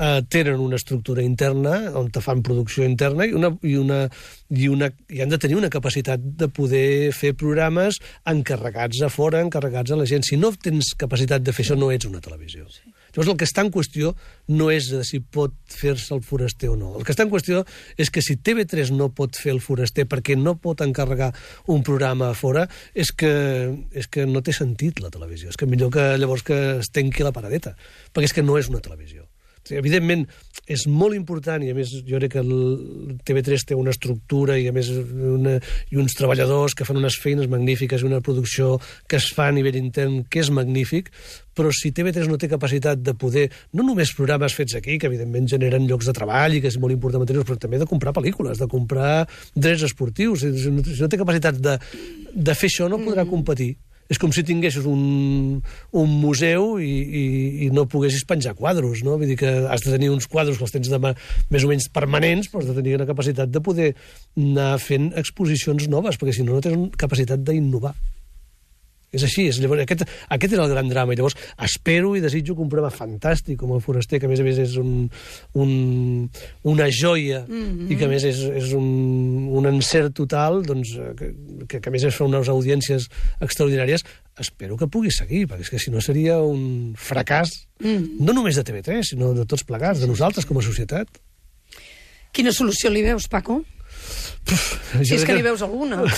eh, 0.00 0.22
tenen 0.32 0.62
una 0.64 0.78
estructura 0.80 1.20
interna 1.20 1.74
on 2.00 2.08
te 2.08 2.22
fan 2.24 2.40
producció 2.46 2.86
interna 2.88 3.26
i, 3.28 3.34
una, 3.36 3.50
i, 3.60 3.74
una, 3.76 3.98
i, 4.48 4.70
una, 4.72 4.88
i 5.12 5.20
han 5.20 5.28
de 5.28 5.40
tenir 5.42 5.60
una 5.60 5.68
capacitat 5.68 6.24
de 6.40 6.48
poder 6.48 7.12
fer 7.12 7.34
programes 7.36 8.00
encarregats 8.32 9.04
a 9.04 9.12
fora, 9.12 9.44
encarregats 9.44 9.92
a 9.92 10.00
la 10.00 10.08
gent. 10.08 10.24
Si 10.24 10.40
no 10.40 10.54
tens 10.56 10.94
capacitat 10.96 11.44
de 11.44 11.52
fer 11.52 11.66
això, 11.66 11.76
no 11.76 11.92
ets 11.92 12.08
una 12.08 12.24
televisió. 12.24 12.64
Sí. 12.72 12.88
Llavors, 13.12 13.30
el 13.32 13.38
que 13.40 13.48
està 13.48 13.64
en 13.64 13.70
qüestió 13.72 14.14
no 14.48 14.70
és 14.72 14.88
si 15.08 15.20
pot 15.20 15.54
fer-se 15.68 16.14
el 16.16 16.22
foraster 16.24 16.70
o 16.72 16.76
no. 16.80 16.94
El 16.98 17.04
que 17.04 17.12
està 17.14 17.26
en 17.26 17.32
qüestió 17.32 17.62
és 18.00 18.10
que 18.12 18.24
si 18.24 18.38
TV3 18.40 18.94
no 18.96 19.10
pot 19.12 19.36
fer 19.36 19.52
el 19.52 19.60
foraster 19.64 20.06
perquè 20.08 20.38
no 20.38 20.56
pot 20.60 20.80
encarregar 20.84 21.32
un 21.72 21.84
programa 21.84 22.30
a 22.30 22.38
fora, 22.38 22.66
és 22.94 23.12
que, 23.12 23.32
és 23.92 24.08
que 24.08 24.24
no 24.28 24.44
té 24.44 24.56
sentit 24.56 25.02
la 25.04 25.12
televisió. 25.12 25.52
És 25.52 25.60
que 25.60 25.68
millor 25.68 25.92
que 25.92 26.08
llavors 26.16 26.46
que 26.46 26.58
es 26.78 26.92
tanqui 26.92 27.26
la 27.26 27.36
paradeta, 27.36 27.76
perquè 28.12 28.32
és 28.32 28.36
que 28.36 28.46
no 28.46 28.58
és 28.60 28.72
una 28.72 28.84
televisió. 28.84 29.28
Evidentment, 29.70 30.24
és 30.66 30.84
molt 30.90 31.14
important, 31.14 31.62
i 31.62 31.70
a 31.70 31.76
més 31.76 31.92
jo 32.06 32.18
crec 32.18 32.32
que 32.34 32.42
el 32.42 33.18
TV3 33.22 33.66
té 33.68 33.76
una 33.78 33.92
estructura 33.94 34.56
i 34.58 34.66
a 34.66 34.72
més 34.74 34.88
una, 34.90 35.54
i 35.90 36.00
uns 36.02 36.16
treballadors 36.18 36.74
que 36.74 36.86
fan 36.88 36.98
unes 36.98 37.18
feines 37.22 37.46
magnífiques 37.50 38.02
i 38.02 38.08
una 38.08 38.20
producció 38.24 38.76
que 39.06 39.20
es 39.20 39.28
fa 39.36 39.46
a 39.50 39.54
nivell 39.54 39.78
intern 39.78 40.24
que 40.30 40.42
és 40.42 40.50
magnífic, 40.54 41.12
però 41.54 41.70
si 41.74 41.92
TV3 41.94 42.26
no 42.30 42.40
té 42.40 42.50
capacitat 42.50 43.04
de 43.06 43.14
poder, 43.14 43.46
no 43.76 43.86
només 43.86 44.14
programes 44.18 44.56
fets 44.58 44.74
aquí, 44.78 44.98
que 44.98 45.10
evidentment 45.10 45.46
generen 45.54 45.86
llocs 45.86 46.10
de 46.10 46.16
treball 46.16 46.58
i 46.58 46.64
que 46.64 46.72
és 46.72 46.80
molt 46.82 46.96
important 46.96 47.22
mantenir 47.22 47.46
però 47.46 47.60
també 47.60 47.78
de 47.78 47.88
comprar 47.90 48.16
pel·lícules, 48.16 48.58
de 48.58 48.70
comprar 48.70 49.14
drets 49.54 49.86
esportius. 49.86 50.42
Si 50.42 50.74
no, 50.74 50.82
si 50.82 50.98
no 50.98 51.10
té 51.12 51.20
capacitat 51.20 51.62
de, 51.62 51.78
de 52.34 52.58
fer 52.58 52.72
això, 52.72 52.90
no 52.90 53.02
podrà 53.04 53.28
competir. 53.28 53.76
És 54.10 54.20
com 54.20 54.32
si 54.34 54.44
tinguessis 54.46 54.86
un, 54.88 55.60
un 55.92 56.14
museu 56.22 56.78
i, 56.82 56.90
i, 56.90 57.24
i 57.66 57.70
no 57.74 57.86
poguessis 57.90 58.26
penjar 58.28 58.56
quadros, 58.58 59.04
no? 59.06 59.18
Vull 59.20 59.30
dir 59.30 59.38
que 59.40 59.52
has 59.66 59.84
de 59.84 59.94
tenir 59.94 60.10
uns 60.12 60.28
quadros 60.30 60.58
que 60.58 60.66
els 60.66 60.74
tens 60.74 60.90
de, 60.92 61.14
més 61.52 61.66
o 61.66 61.70
menys 61.70 61.88
permanents, 61.92 62.50
però 62.50 62.62
has 62.62 62.72
de 62.72 62.78
tenir 62.80 62.98
una 62.98 63.08
capacitat 63.08 63.52
de 63.52 63.62
poder 63.64 63.92
anar 64.38 64.74
fent 64.82 65.12
exposicions 65.20 65.88
noves, 65.92 66.18
perquè 66.20 66.36
si 66.36 66.46
no, 66.46 66.58
no 66.58 66.64
tens 66.64 66.98
capacitat 67.00 67.44
d'innovar. 67.46 67.94
És 69.12 69.26
així, 69.26 69.44
és, 69.50 69.58
llavors, 69.60 69.82
aquest, 69.84 70.06
aquest 70.32 70.54
és 70.56 70.60
el 70.62 70.70
gran 70.72 70.88
drama. 70.88 71.12
I 71.12 71.18
llavors 71.20 71.36
espero 71.66 72.14
i 72.16 72.22
desitjo 72.24 72.56
que 72.56 72.64
un 72.64 72.70
programa 72.72 72.94
fantàstic 72.94 73.58
com 73.60 73.74
el 73.76 73.82
Foraster, 73.84 74.20
que 74.20 74.28
a 74.28 74.30
més 74.30 74.40
a 74.40 74.46
més 74.46 74.60
és 74.62 74.78
un, 74.80 75.04
un, 75.60 75.72
una 76.72 76.88
joia 76.88 77.42
mm 77.44 77.62
-hmm. 77.62 77.92
i 77.92 77.98
que 78.00 78.06
a 78.06 78.08
més 78.08 78.24
és, 78.24 78.40
és 78.40 78.72
un, 78.72 79.48
un 79.52 79.66
encert 79.68 80.14
total, 80.14 80.62
doncs, 80.64 80.96
que, 81.18 81.34
que, 81.68 81.80
que 81.80 81.88
a 81.88 81.92
més 81.92 82.04
es 82.04 82.14
fa 82.14 82.24
unes 82.24 82.48
audiències 82.48 83.08
extraordinàries, 83.40 84.04
espero 84.38 84.76
que 84.76 84.88
pugui 84.88 85.10
seguir, 85.10 85.46
perquè 85.46 85.60
és 85.60 85.70
que 85.70 85.78
si 85.78 85.90
no 85.90 86.00
seria 86.00 86.40
un 86.40 86.94
fracàs, 86.96 87.68
mm. 87.80 88.16
no 88.24 88.32
només 88.32 88.56
de 88.56 88.64
TV3, 88.64 89.02
sinó 89.12 89.34
de 89.34 89.44
tots 89.44 89.64
plegats, 89.64 90.00
de 90.00 90.06
nosaltres 90.06 90.46
com 90.46 90.58
a 90.58 90.62
societat. 90.62 91.08
Quina 92.32 92.52
solució 92.52 92.90
li 92.90 93.02
veus, 93.02 93.28
Paco? 93.28 93.62
Si 95.02 95.14
és 95.14 95.24
que 95.24 95.36
li 95.36 95.44
veus 95.44 95.62
alguna. 95.62 96.02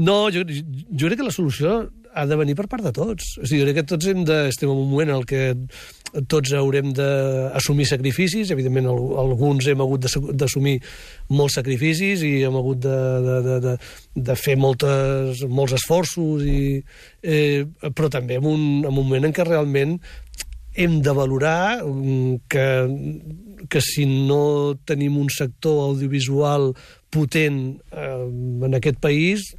No, 0.00 0.30
jo, 0.32 0.46
jo 0.48 1.08
crec 1.10 1.18
que 1.20 1.26
la 1.26 1.34
solució 1.34 1.90
ha 2.14 2.24
de 2.26 2.36
venir 2.40 2.56
per 2.58 2.66
part 2.70 2.82
de 2.84 2.92
tots. 2.96 3.36
O 3.38 3.46
sigui, 3.46 3.60
jo 3.62 3.66
crec 3.68 3.76
que 3.80 3.88
tots 3.94 4.06
hem 4.10 4.24
de, 4.26 4.36
estem 4.50 4.70
en 4.70 4.76
un 4.80 4.88
moment 4.90 5.12
en 5.12 5.18
el 5.20 5.26
que 5.28 5.42
tots 6.26 6.52
haurem 6.58 6.90
d'assumir 6.96 7.86
sacrificis. 7.86 8.50
Evidentment, 8.50 8.88
al- 8.90 9.12
alguns 9.22 9.68
hem 9.70 9.82
hagut 9.84 10.08
d'assumir 10.34 10.78
molts 11.30 11.54
sacrificis 11.60 12.24
i 12.26 12.32
hem 12.46 12.56
hagut 12.58 12.80
de, 12.82 12.96
de, 13.26 13.36
de, 13.46 13.58
de, 13.68 13.76
de 14.30 14.36
fer 14.38 14.56
moltes, 14.58 15.44
molts 15.48 15.76
esforços, 15.78 16.42
i, 16.42 16.80
eh, 17.22 17.62
però 17.94 18.10
també 18.10 18.40
en 18.40 18.48
un, 18.50 18.66
en 18.82 18.90
un 18.90 18.98
moment 18.98 19.28
en 19.30 19.36
què 19.36 19.46
realment 19.46 19.98
hem 20.80 21.00
de 21.02 21.12
valorar 21.14 21.80
mm, 21.82 22.34
que, 22.50 22.66
que 23.70 23.80
si 23.82 24.04
no 24.06 24.76
tenim 24.86 25.16
un 25.18 25.30
sector 25.34 25.80
audiovisual 25.90 26.70
potent 27.10 27.80
eh, 27.90 28.24
en 28.66 28.78
aquest 28.78 29.00
país, 29.02 29.50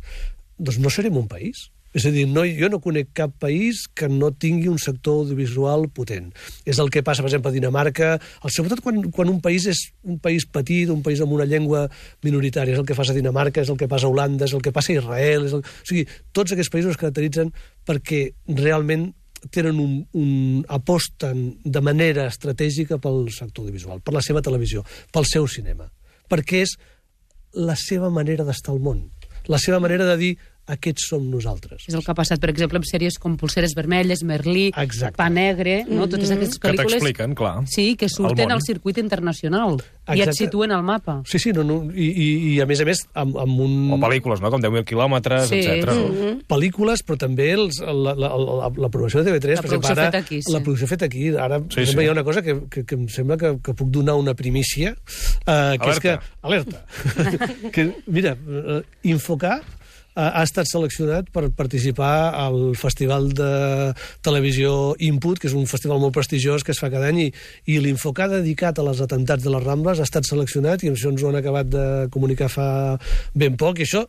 doncs 0.58 0.80
no 0.80 0.92
serem 0.94 1.18
un 1.20 1.28
país. 1.32 1.68
És 1.94 2.06
a 2.08 2.12
dir, 2.14 2.24
no, 2.32 2.46
jo 2.48 2.70
no 2.72 2.80
conec 2.84 3.10
cap 3.18 3.34
país 3.42 3.84
que 3.96 4.08
no 4.08 4.32
tingui 4.32 4.70
un 4.72 4.80
sector 4.80 5.26
audiovisual 5.26 5.90
potent. 5.92 6.30
És 6.64 6.80
el 6.80 6.92
que 6.94 7.04
passa, 7.04 7.24
per 7.24 7.32
exemple, 7.32 7.52
a 7.52 7.56
Dinamarca, 7.56 8.12
sobretot 8.48 8.80
quan, 8.86 9.02
quan 9.12 9.32
un 9.32 9.42
país 9.44 9.68
és 9.68 9.84
un 10.08 10.20
país 10.24 10.48
petit, 10.48 10.90
un 10.94 11.04
país 11.04 11.20
amb 11.24 11.36
una 11.36 11.48
llengua 11.50 11.88
minoritària. 12.24 12.78
És 12.78 12.80
el 12.80 12.88
que 12.88 12.96
passa 12.96 13.12
a 13.12 13.18
Dinamarca, 13.18 13.66
és 13.66 13.72
el 13.74 13.80
que 13.80 13.90
passa 13.92 14.08
a 14.08 14.14
Holanda, 14.14 14.48
és 14.48 14.56
el 14.56 14.64
que 14.64 14.76
passa 14.76 14.94
a 14.94 15.00
Israel... 15.02 15.50
És 15.50 15.58
el... 15.58 15.66
O 15.66 15.88
sigui, 15.90 16.06
tots 16.32 16.56
aquests 16.56 16.72
països 16.72 16.96
es 16.96 17.02
caracteritzen 17.02 17.52
perquè 17.88 18.30
realment 18.56 19.10
tenen 19.50 19.80
un, 19.82 19.94
un, 20.14 20.66
aposten 20.70 21.58
de 21.64 21.82
manera 21.82 22.28
estratègica 22.30 23.00
pel 23.02 23.26
sector 23.34 23.66
audiovisual, 23.66 24.00
per 24.06 24.14
la 24.14 24.22
seva 24.22 24.44
televisió, 24.46 24.84
pel 25.12 25.26
seu 25.26 25.48
cinema, 25.50 25.88
perquè 26.30 26.62
és 26.68 26.76
la 27.58 27.76
seva 27.80 28.12
manera 28.14 28.46
d'estar 28.48 28.76
al 28.76 28.84
món, 28.84 29.08
la 29.50 29.58
seva 29.60 29.82
manera 29.82 30.06
de 30.06 30.18
dir 30.20 30.32
aquests 30.72 31.08
som 31.10 31.24
nosaltres. 31.32 31.88
És 31.90 31.96
el 31.98 32.04
que 32.06 32.12
ha 32.14 32.16
passat, 32.18 32.40
per 32.40 32.52
exemple, 32.52 32.80
amb 32.80 32.86
sèries 32.88 33.18
com 33.20 33.36
Pulseres 33.40 33.74
Vermelles, 33.76 34.22
Merlí, 34.28 34.70
Exacte. 34.78 35.18
Pa 35.18 35.30
Negre, 35.34 35.82
no? 35.90 36.06
totes 36.08 36.32
aquestes 36.32 36.60
Que 36.60 36.70
pel·lícules... 36.70 37.00
t'expliquen, 37.00 37.34
clar, 37.36 37.54
Sí, 37.72 37.96
que 38.00 38.08
surten 38.10 38.52
al 38.54 38.62
circuit 38.66 39.00
internacional 39.02 39.80
i 39.82 40.20
et 40.20 40.28
Exacte. 40.28 40.38
situen 40.46 40.72
al 40.76 40.84
mapa. 40.84 41.22
Sí, 41.28 41.40
sí, 41.40 41.52
no, 41.56 41.64
no, 41.68 41.80
i, 41.94 42.08
i, 42.12 42.28
i 42.54 42.60
a 42.62 42.68
més 42.70 42.82
a 42.84 42.88
més 42.88 43.04
amb, 43.18 43.38
amb 43.42 43.64
un... 43.66 43.76
O 43.96 44.00
pel·lícules, 44.02 44.42
no?, 44.44 44.52
com 44.54 44.62
10.000 44.64 44.86
quilòmetres, 44.88 45.50
Sí, 45.52 45.60
etc. 45.66 45.92
sí. 45.98 46.32
pel·lícules, 46.52 47.04
però 47.08 47.18
també 47.26 47.52
els, 47.56 47.82
la, 47.82 48.16
la, 48.16 48.32
la, 48.38 48.72
la 48.86 48.92
producció 48.94 49.24
de 49.24 49.32
TV3. 49.32 49.60
La 49.62 49.66
producció 49.68 49.96
ara, 49.98 50.08
feta 50.12 50.24
aquí, 50.24 50.42
sí. 50.46 50.54
La 50.54 50.62
producció 50.64 50.88
feta 50.92 51.10
aquí. 51.10 51.28
Ara, 51.36 51.62
Sí, 51.72 51.86
sí, 51.86 51.98
hi 52.00 52.08
ha 52.08 52.16
una 52.16 52.24
cosa 52.28 52.42
que, 52.46 52.58
que, 52.70 52.86
que 52.86 52.96
em 53.00 53.08
sembla 53.12 53.38
que, 53.42 53.54
que 53.64 53.76
puc 53.78 53.92
donar 53.94 54.16
una 54.20 54.34
primícia, 54.38 54.96
eh, 55.46 55.78
que 55.82 55.92
és 55.96 56.00
que... 56.04 56.18
Alerta. 56.42 56.86
que, 57.76 57.88
mira, 58.08 58.36
eh, 58.36 58.82
Infocar 59.12 59.60
ha, 60.16 60.44
estat 60.44 60.70
seleccionat 60.70 61.30
per 61.34 61.48
participar 61.58 62.32
al 62.38 62.76
Festival 62.80 63.30
de 63.36 63.52
Televisió 64.26 64.96
Input, 65.00 65.40
que 65.40 65.50
és 65.52 65.56
un 65.58 65.68
festival 65.70 66.02
molt 66.02 66.16
prestigiós 66.18 66.66
que 66.66 66.76
es 66.76 66.82
fa 66.82 66.92
cada 66.94 67.12
any, 67.12 67.28
i, 67.28 67.32
i 67.72 67.80
l'Infocar 67.84 68.30
dedicat 68.32 68.80
a 68.80 68.88
les 68.88 69.02
atentats 69.04 69.46
de 69.46 69.54
les 69.54 69.64
Rambles 69.64 70.02
ha 70.02 70.08
estat 70.08 70.28
seleccionat, 70.28 70.84
i 70.84 70.92
això 70.92 71.14
ens 71.14 71.24
ho 71.24 71.32
han 71.32 71.40
acabat 71.40 71.72
de 71.72 71.88
comunicar 72.14 72.52
fa 72.52 72.70
ben 73.34 73.58
poc, 73.60 73.80
i 73.80 73.88
això 73.88 74.06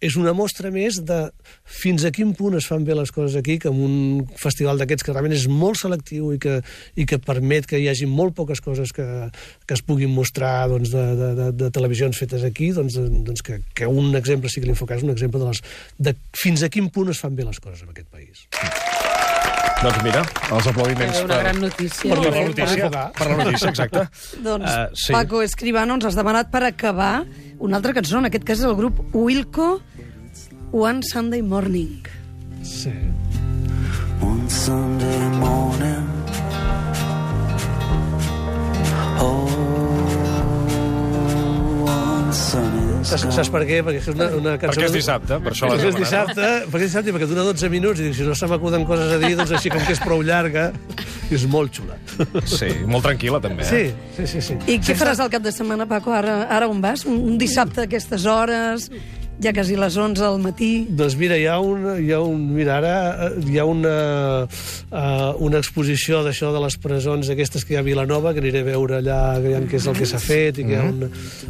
és 0.00 0.16
una 0.16 0.32
mostra 0.36 0.70
més 0.72 0.96
de 1.04 1.18
fins 1.80 2.06
a 2.08 2.10
quin 2.14 2.32
punt 2.36 2.56
es 2.56 2.66
fan 2.68 2.86
bé 2.88 2.96
les 2.96 3.12
coses 3.12 3.36
aquí, 3.36 3.58
que 3.60 3.68
en 3.68 3.80
un 3.84 3.96
festival 4.40 4.80
d'aquests 4.80 5.04
que 5.04 5.12
realment 5.12 5.36
és 5.36 5.46
molt 5.52 5.80
selectiu 5.82 6.32
i 6.34 6.40
que, 6.40 6.60
i 6.96 7.06
que 7.08 7.20
permet 7.20 7.68
que 7.68 7.78
hi 7.78 7.88
hagi 7.92 8.08
molt 8.08 8.34
poques 8.38 8.64
coses 8.64 8.94
que, 8.96 9.06
que 9.66 9.76
es 9.76 9.84
puguin 9.84 10.12
mostrar 10.14 10.70
doncs, 10.72 10.92
de, 10.94 11.04
de, 11.20 11.30
de, 11.42 11.50
de 11.64 11.70
televisions 11.76 12.16
fetes 12.16 12.46
aquí, 12.48 12.72
doncs, 12.76 12.96
doncs 12.96 13.44
que, 13.44 13.60
que 13.76 13.88
un 13.88 14.16
exemple 14.16 14.52
sigui 14.52 14.70
l'Infocas, 14.70 15.04
un 15.04 15.12
exemple 15.12 15.42
de, 15.42 15.52
les, 15.52 15.62
de 16.08 16.16
fins 16.32 16.64
a 16.64 16.72
quin 16.72 16.88
punt 16.88 17.12
es 17.12 17.20
fan 17.20 17.36
bé 17.36 17.44
les 17.44 17.60
coses 17.60 17.84
en 17.84 17.92
aquest 17.92 18.08
país. 18.08 18.48
Doncs 19.80 20.00
mira, 20.04 20.20
els 20.52 20.66
aplaudiments 20.68 21.22
Una 21.24 21.36
per, 21.36 21.36
gran 21.40 21.60
notícia. 21.62 22.08
per, 22.08 22.18
Molt 22.18 22.34
la 22.34 22.42
notícia, 22.50 22.88
per 22.92 23.04
per 23.16 23.28
la 23.30 23.36
notícia, 23.38 23.70
exacte. 23.70 24.02
Doncs, 24.48 24.66
uh, 24.68 24.90
sí. 24.92 25.06
sí. 25.06 25.14
Paco 25.14 25.40
Escribano 25.40 25.96
ens 25.96 26.08
has 26.08 26.18
demanat 26.18 26.50
per 26.52 26.66
acabar 26.68 27.14
una 27.60 27.78
altra 27.80 27.94
cançó, 27.96 28.18
en 28.20 28.28
aquest 28.28 28.44
cas 28.44 28.60
és 28.60 28.68
el 28.68 28.76
grup 28.76 29.00
Wilco, 29.16 29.78
One 30.72 31.02
Sunday 31.02 31.42
Morning. 31.42 32.04
Sí. 32.62 32.92
One 34.20 34.48
Sunday 34.48 35.18
morning. 35.40 36.06
Oh, 39.18 39.48
Saps, 43.10 43.24
saps 43.34 43.48
per 43.50 43.62
què? 43.66 43.80
Perquè 43.82 43.98
és 43.98 44.08
una, 44.12 44.26
una 44.36 44.52
cançó... 44.60 44.76
Perquè 44.76 44.86
és 44.86 44.94
dissabte, 44.94 45.38
per 45.42 45.50
això 45.54 45.66
l'has 45.66 45.80
Perquè 45.80 45.88
és 45.88 45.96
demanat. 45.96 46.04
dissabte, 46.04 46.50
perquè 46.70 46.84
és 46.84 46.90
dissabte, 46.92 47.14
perquè 47.16 47.28
dura 47.30 47.44
12 47.48 47.70
minuts, 47.72 47.98
i 48.02 48.06
dic, 48.06 48.14
si 48.20 48.26
no 48.28 48.36
se 48.38 48.46
m'acuden 48.50 48.84
coses 48.86 49.14
a 49.16 49.18
dir, 49.22 49.32
doncs 49.40 49.54
així 49.56 49.72
com 49.72 49.82
que 49.82 49.96
és 49.96 50.02
prou 50.04 50.20
llarga, 50.22 50.68
és 51.32 51.46
molt 51.50 51.74
xula. 51.80 51.96
Sí, 52.46 52.68
molt 52.86 53.02
tranquil·la, 53.08 53.40
també. 53.42 53.66
Sí, 53.66 53.80
Eh? 53.88 54.12
sí, 54.20 54.28
sí. 54.36 54.44
sí. 54.52 54.58
I 54.70 54.78
què 54.84 54.94
faràs 55.00 55.18
al 55.24 55.32
cap 55.32 55.42
de 55.42 55.50
setmana, 55.56 55.88
Paco? 55.90 56.12
Ara, 56.14 56.42
ara 56.52 56.68
on 56.70 56.84
vas? 56.84 57.02
Un, 57.08 57.18
un 57.32 57.40
dissabte 57.40 57.82
a 57.82 57.88
aquestes 57.88 58.28
hores, 58.30 58.90
ja 59.40 59.52
quasi 59.56 59.76
les 59.76 59.96
11 59.96 60.20
del 60.20 60.38
matí. 60.42 60.70
Doncs 60.88 61.16
mira, 61.16 61.38
hi 61.40 61.46
ha 61.48 61.58
un, 61.64 61.86
hi 62.04 62.12
ha 62.12 62.20
un 62.20 62.42
mira, 62.54 62.76
ara 62.78 63.28
eh, 63.28 63.30
hi 63.48 63.58
ha 63.58 63.64
una, 63.68 63.94
uh, 64.44 65.30
una 65.46 65.60
exposició 65.60 66.20
d'això 66.26 66.52
de 66.54 66.60
les 66.64 66.76
presons 66.80 67.30
aquestes 67.32 67.64
que 67.64 67.74
hi 67.74 67.78
ha 67.78 67.84
a 67.84 67.86
Vilanova, 67.86 68.34
que 68.36 68.44
aniré 68.44 68.62
a 68.64 68.68
veure 68.68 69.00
allà 69.00 69.20
què 69.40 69.80
és 69.80 69.88
el 69.88 69.96
que 69.96 70.08
s'ha 70.08 70.20
fet 70.22 70.60
i 70.60 70.68
que 70.68 70.76
hi 70.76 70.78
ha 70.80 70.84
un, 70.90 71.08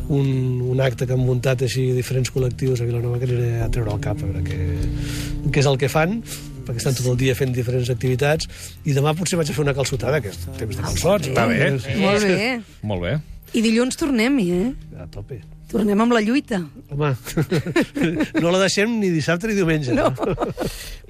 un, 0.09 0.31
un 0.75 0.85
acte 0.85 1.09
que 1.09 1.17
han 1.17 1.25
muntat 1.25 1.67
així 1.67 1.91
diferents 1.97 2.31
col·lectius 2.33 2.83
a 2.83 2.89
Vilanova 2.89 3.19
que 3.19 3.29
aniré 3.31 3.53
a 3.65 3.69
treure 3.73 3.97
el 3.97 4.03
cap 4.07 4.23
a 4.23 4.31
veure 4.31 4.45
què, 4.47 4.61
què 5.51 5.65
és 5.65 5.71
el 5.71 5.81
que 5.81 5.91
fan 5.91 6.21
perquè 6.67 6.79
estan 6.79 6.99
tot 6.99 7.09
el 7.11 7.19
dia 7.19 7.35
fent 7.35 7.55
diferents 7.57 7.91
activitats 7.91 8.47
i 8.87 8.95
demà 8.95 9.17
potser 9.19 9.41
vaig 9.41 9.51
a 9.51 9.57
fer 9.57 9.65
una 9.65 9.75
calçotada 9.75 10.23
que 10.23 10.31
és 10.31 10.43
temps 10.61 10.77
de 10.77 10.83
calçots 10.85 11.31
Està 11.33 11.47
bé. 11.51 11.73
Molt 11.99 12.27
bé. 12.29 12.51
Molt 12.87 13.07
bé. 13.07 13.17
I 13.57 13.65
dilluns 13.65 13.99
tornem-hi, 13.99 14.53
eh? 14.61 14.69
a 15.01 15.09
tope 15.11 15.41
Tornem 15.71 16.01
amb 16.03 16.13
la 16.13 16.21
lluita. 16.21 16.59
home, 16.91 17.13
no 18.43 18.51
la 18.51 18.59
deixem 18.65 18.97
ni 18.99 19.11
dissabte 19.15 19.47
ni 19.47 19.55
diumenge 19.55 19.95
No. 19.95 20.09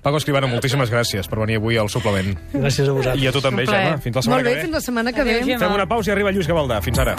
Paco 0.03 0.17
Escribano, 0.21 0.49
moltíssimes 0.49 0.91
gràcies 0.93 1.29
per 1.29 1.39
venir 1.41 1.57
avui 1.61 1.77
al 1.81 1.89
suplement. 1.93 2.37
gràcies 2.53 2.89
a 2.89 2.93
vosaltres 2.93 3.23
I 3.25 3.29
a 3.29 3.33
tu 3.33 3.41
també. 3.45 3.67
Gemma. 3.67 3.99
Fins 4.05 4.17
la 4.17 4.23
setmana 4.23 4.37
Molt 4.43 4.45
bé, 4.47 4.51
que 4.53 4.57
ve. 4.57 4.63
fins 4.69 4.73
la 4.77 4.81
setmana 4.81 5.13
que 5.17 5.25
ve. 5.25 5.39
Gemma. 5.45 5.59
Fem 5.67 5.75
una 5.81 5.89
pausa 5.89 6.11
i 6.11 6.13
arriba 6.15 6.33
Lluís 6.33 6.49
Gavaldà. 6.49 6.81
Fins 6.85 6.99
ara. 6.99 7.17